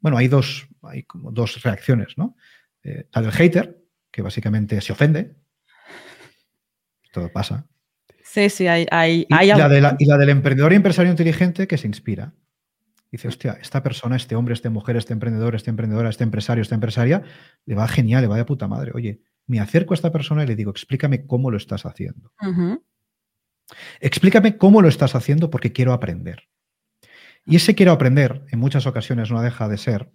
Bueno, 0.00 0.18
hay 0.18 0.28
dos, 0.28 0.68
hay 0.82 1.04
como 1.04 1.30
dos 1.30 1.62
reacciones, 1.62 2.18
¿no? 2.18 2.36
Eh, 2.82 3.08
la 3.12 3.22
del 3.22 3.32
hater, 3.32 3.80
que 4.10 4.22
básicamente 4.22 4.80
se 4.80 4.92
ofende. 4.92 5.36
Todo 7.14 7.30
pasa. 7.32 7.66
Sí, 8.24 8.50
sí, 8.50 8.66
hay. 8.66 8.86
hay, 8.90 9.26
y, 9.28 9.46
la 9.46 9.96
y 9.98 10.04
la 10.04 10.18
del 10.18 10.28
emprendedor 10.28 10.72
y 10.72 10.76
empresario 10.76 11.10
inteligente 11.10 11.68
que 11.68 11.78
se 11.78 11.86
inspira 11.86 12.34
dice, 13.14 13.28
hostia, 13.28 13.56
esta 13.62 13.80
persona, 13.80 14.16
este 14.16 14.34
hombre, 14.34 14.54
este 14.54 14.70
mujer, 14.70 14.96
este 14.96 15.12
emprendedor, 15.12 15.54
este 15.54 15.70
emprendedora, 15.70 16.10
este 16.10 16.24
empresario, 16.24 16.62
esta 16.62 16.74
empresaria, 16.74 17.22
le 17.64 17.76
va 17.76 17.86
genial, 17.86 18.22
le 18.22 18.26
va 18.26 18.36
de 18.36 18.44
puta 18.44 18.66
madre. 18.66 18.90
Oye, 18.92 19.20
me 19.46 19.60
acerco 19.60 19.94
a 19.94 19.96
esta 19.96 20.10
persona 20.10 20.42
y 20.42 20.48
le 20.48 20.56
digo, 20.56 20.72
explícame 20.72 21.24
cómo 21.24 21.52
lo 21.52 21.56
estás 21.56 21.86
haciendo. 21.86 22.32
Explícame 24.00 24.56
cómo 24.56 24.82
lo 24.82 24.88
estás 24.88 25.14
haciendo 25.14 25.48
porque 25.48 25.72
quiero 25.72 25.92
aprender. 25.92 26.48
Y 27.46 27.54
ese 27.54 27.76
quiero 27.76 27.92
aprender, 27.92 28.44
en 28.50 28.58
muchas 28.58 28.84
ocasiones 28.84 29.30
no 29.30 29.42
deja 29.42 29.68
de 29.68 29.78
ser 29.78 30.10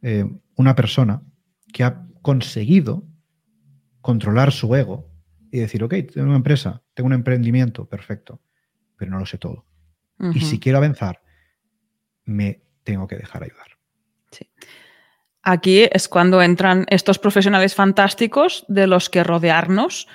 eh, 0.00 0.24
una 0.56 0.74
persona 0.74 1.20
que 1.74 1.84
ha 1.84 2.06
conseguido 2.22 3.04
controlar 4.00 4.52
su 4.52 4.74
ego 4.74 5.10
y 5.50 5.60
decir, 5.60 5.82
ok, 5.82 5.94
tengo 6.12 6.28
una 6.28 6.36
empresa, 6.36 6.82
tengo 6.94 7.06
un 7.06 7.12
emprendimiento, 7.12 7.86
perfecto, 7.86 8.40
pero 8.96 9.10
no 9.10 9.18
lo 9.18 9.26
sé 9.26 9.38
todo. 9.38 9.64
Y 10.34 10.40
si 10.40 10.58
quiero 10.58 10.78
avanzar, 10.78 11.22
me 12.24 12.62
tengo 12.82 13.06
que 13.06 13.16
dejar 13.16 13.44
ayudar. 13.44 13.78
Sí. 14.32 14.50
Aquí 15.42 15.88
es 15.92 16.08
cuando 16.08 16.42
entran 16.42 16.86
estos 16.88 17.20
profesionales 17.20 17.76
fantásticos 17.76 18.64
de 18.66 18.88
los 18.88 19.10
que 19.10 19.22
rodearnos 19.22 20.08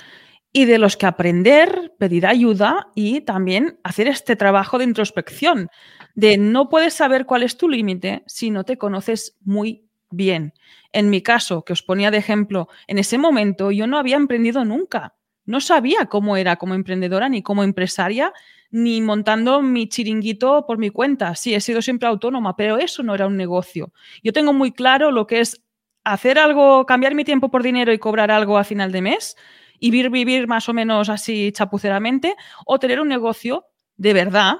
y 0.51 0.65
de 0.65 0.77
los 0.77 0.97
que 0.97 1.05
aprender, 1.05 1.93
pedir 1.97 2.27
ayuda 2.27 2.87
y 2.95 3.21
también 3.21 3.79
hacer 3.83 4.07
este 4.07 4.35
trabajo 4.35 4.77
de 4.77 4.83
introspección, 4.83 5.69
de 6.15 6.37
no 6.37 6.67
puedes 6.67 6.93
saber 6.93 7.25
cuál 7.25 7.43
es 7.43 7.57
tu 7.57 7.69
límite 7.69 8.23
si 8.27 8.51
no 8.51 8.65
te 8.65 8.77
conoces 8.77 9.37
muy, 9.39 9.87
bien. 10.13 10.53
En 10.91 11.09
mi 11.09 11.21
caso, 11.21 11.63
que 11.63 11.73
os 11.73 11.81
ponía 11.81 12.11
de 12.11 12.17
ejemplo, 12.17 12.69
en 12.87 12.99
ese 12.99 13.17
momento 13.17 13.71
yo 13.71 13.87
no 13.87 13.97
había 13.97 14.15
emprendido 14.15 14.63
nunca. 14.63 15.15
No 15.45 15.59
sabía 15.59 16.05
cómo 16.07 16.37
era 16.37 16.55
como 16.55 16.73
emprendedora 16.73 17.29
ni 17.29 17.41
como 17.41 17.63
empresaria, 17.63 18.33
ni 18.71 19.01
montando 19.01 19.61
mi 19.61 19.87
chiringuito 19.87 20.65
por 20.65 20.77
mi 20.77 20.89
cuenta. 20.89 21.35
Sí, 21.35 21.53
he 21.53 21.61
sido 21.61 21.81
siempre 21.81 22.07
autónoma, 22.07 22.55
pero 22.55 22.77
eso 22.77 23.03
no 23.03 23.13
era 23.13 23.27
un 23.27 23.37
negocio. 23.37 23.91
Yo 24.23 24.33
tengo 24.33 24.53
muy 24.53 24.71
claro 24.71 25.11
lo 25.11 25.27
que 25.27 25.41
es 25.41 25.61
hacer 26.03 26.39
algo, 26.39 26.85
cambiar 26.85 27.15
mi 27.15 27.23
tiempo 27.23 27.49
por 27.51 27.63
dinero 27.63 27.93
y 27.93 27.99
cobrar 27.99 28.31
algo 28.31 28.57
a 28.57 28.63
final 28.63 28.91
de 28.91 29.01
mes 29.01 29.35
y 29.79 29.91
vivir, 29.91 30.47
más 30.47 30.69
o 30.69 30.73
menos 30.73 31.09
así 31.09 31.51
chapuceramente, 31.51 32.35
o 32.65 32.79
tener 32.79 32.99
un 33.01 33.09
negocio 33.09 33.65
de 33.97 34.13
verdad 34.13 34.55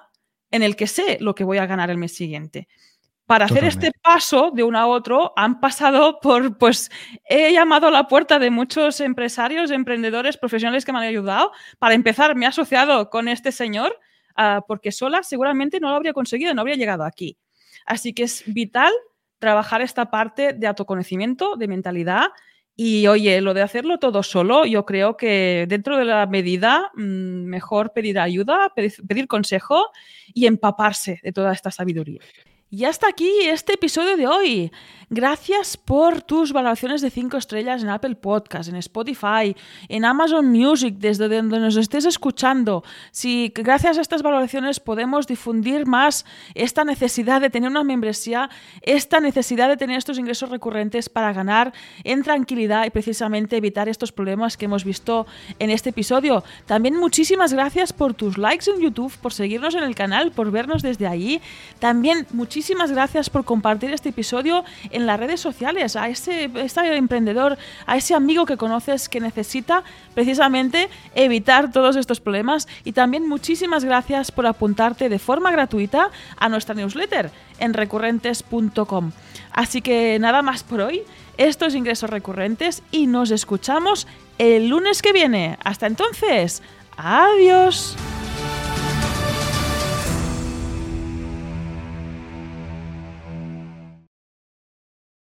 en 0.51 0.63
el 0.63 0.75
que 0.75 0.87
sé 0.87 1.17
lo 1.19 1.33
que 1.33 1.43
voy 1.43 1.57
a 1.57 1.65
ganar 1.65 1.89
el 1.89 1.97
mes 1.97 2.13
siguiente. 2.13 2.67
Para 3.25 3.45
hacer 3.45 3.63
este 3.63 3.91
paso 4.01 4.51
de 4.53 4.63
uno 4.63 4.77
a 4.77 4.85
otro 4.85 5.31
han 5.37 5.61
pasado 5.61 6.19
por, 6.21 6.57
pues 6.57 6.91
he 7.23 7.53
llamado 7.53 7.87
a 7.87 7.91
la 7.91 8.07
puerta 8.07 8.37
de 8.37 8.49
muchos 8.49 8.99
empresarios, 8.99 9.71
emprendedores, 9.71 10.37
profesionales 10.37 10.83
que 10.83 10.91
me 10.91 10.99
han 10.99 11.05
ayudado. 11.05 11.51
Para 11.79 11.93
empezar, 11.93 12.35
me 12.35 12.45
he 12.45 12.47
asociado 12.49 13.09
con 13.09 13.29
este 13.29 13.53
señor 13.53 13.97
uh, 14.37 14.61
porque 14.67 14.91
sola 14.91 15.23
seguramente 15.23 15.79
no 15.79 15.89
lo 15.89 15.95
habría 15.95 16.13
conseguido, 16.13 16.53
no 16.53 16.61
habría 16.61 16.75
llegado 16.75 17.05
aquí. 17.05 17.37
Así 17.85 18.13
que 18.13 18.23
es 18.23 18.43
vital 18.45 18.91
trabajar 19.39 19.81
esta 19.81 20.11
parte 20.11 20.53
de 20.53 20.67
autoconocimiento, 20.67 21.55
de 21.55 21.67
mentalidad 21.67 22.27
y 22.75 23.05
oye, 23.07 23.39
lo 23.41 23.53
de 23.53 23.61
hacerlo 23.61 23.99
todo 23.99 24.23
solo, 24.23 24.65
yo 24.65 24.85
creo 24.85 25.15
que 25.15 25.65
dentro 25.69 25.97
de 25.97 26.05
la 26.05 26.25
medida, 26.25 26.91
mm, 26.95 27.45
mejor 27.45 27.93
pedir 27.93 28.17
ayuda, 28.17 28.73
pedir, 28.73 29.27
consejo 29.27 29.91
y 30.33 30.47
empaparse 30.47 31.19
de 31.21 31.31
toda 31.31 31.53
esta 31.53 31.69
sabiduría. 31.69 32.21
Y 32.73 32.85
hasta 32.85 33.07
aquí 33.07 33.29
este 33.43 33.73
episodio 33.73 34.17
de 34.17 34.25
hoy. 34.25 34.71
Gracias 35.11 35.77
por 35.77 36.23
tus 36.23 36.53
valoraciones 36.53 37.01
de 37.01 37.11
5 37.11 37.37
estrellas 37.37 37.83
en 37.83 37.89
Apple 37.89 38.15
Podcast, 38.15 38.67
en 38.67 38.77
Spotify, 38.77 39.55
en 39.87 40.05
Amazon 40.05 40.51
Music, 40.51 40.95
desde 40.97 41.29
donde 41.29 41.59
nos 41.59 41.75
estés 41.75 42.05
escuchando. 42.05 42.83
Si 43.11 43.51
gracias 43.53 43.99
a 43.99 44.01
estas 44.01 44.23
valoraciones 44.23 44.79
podemos 44.79 45.27
difundir 45.27 45.85
más 45.85 46.25
esta 46.55 46.83
necesidad 46.83 47.41
de 47.41 47.51
tener 47.51 47.69
una 47.69 47.83
membresía, 47.83 48.49
esta 48.81 49.19
necesidad 49.19 49.69
de 49.69 49.77
tener 49.77 49.99
estos 49.99 50.17
ingresos 50.17 50.49
recurrentes 50.49 51.09
para 51.09 51.31
ganar 51.31 51.73
en 52.03 52.23
tranquilidad 52.23 52.87
y 52.87 52.89
precisamente 52.89 53.55
evitar 53.55 53.87
estos 53.87 54.11
problemas 54.11 54.57
que 54.57 54.65
hemos 54.65 54.83
visto 54.83 55.27
en 55.59 55.69
este 55.69 55.91
episodio. 55.91 56.43
También 56.65 56.95
muchísimas 56.95 57.53
gracias 57.53 57.93
por 57.93 58.15
tus 58.15 58.39
likes 58.39 58.67
en 58.67 58.81
YouTube, 58.81 59.15
por 59.21 59.31
seguirnos 59.31 59.75
en 59.75 59.83
el 59.83 59.93
canal, 59.93 60.31
por 60.31 60.49
vernos 60.49 60.81
desde 60.81 61.05
ahí. 61.05 61.39
También 61.77 62.25
muchísimas 62.31 62.62
gracias 62.91 63.29
por 63.29 63.45
compartir 63.45 63.93
este 63.93 64.09
episodio 64.09 64.63
en 64.91 65.05
las 65.05 65.19
redes 65.19 65.41
sociales, 65.41 65.95
a 65.95 66.07
ese, 66.07 66.49
emprendedor, 66.95 67.57
a 67.85 67.97
ese 67.97 68.15
amigo 68.15 68.45
que 68.45 68.57
conoces 68.57 69.09
que 69.09 69.19
necesita 69.19 69.83
precisamente 70.13 70.89
evitar 71.15 71.71
todos 71.71 71.95
estos 71.95 72.19
problemas. 72.19 72.67
Y 72.83 72.93
también 72.93 73.27
muchísimas 73.27 73.83
gracias 73.83 74.31
por 74.31 74.47
apuntarte 74.47 75.09
de 75.09 75.19
forma 75.19 75.51
gratuita 75.51 76.09
a 76.37 76.49
nuestra 76.49 76.75
newsletter 76.75 77.31
en 77.59 77.73
recurrentes.com. 77.73 79.11
Así 79.51 79.81
que 79.81 80.17
nada 80.19 80.41
más 80.41 80.63
por 80.63 80.81
hoy, 80.81 81.03
estos 81.37 81.75
ingresos 81.75 82.09
recurrentes 82.09 82.81
y 82.91 83.07
nos 83.07 83.31
escuchamos 83.31 84.07
el 84.37 84.69
lunes 84.69 85.01
que 85.01 85.13
viene. 85.13 85.57
Hasta 85.63 85.87
entonces, 85.87 86.61
adiós. 86.97 87.95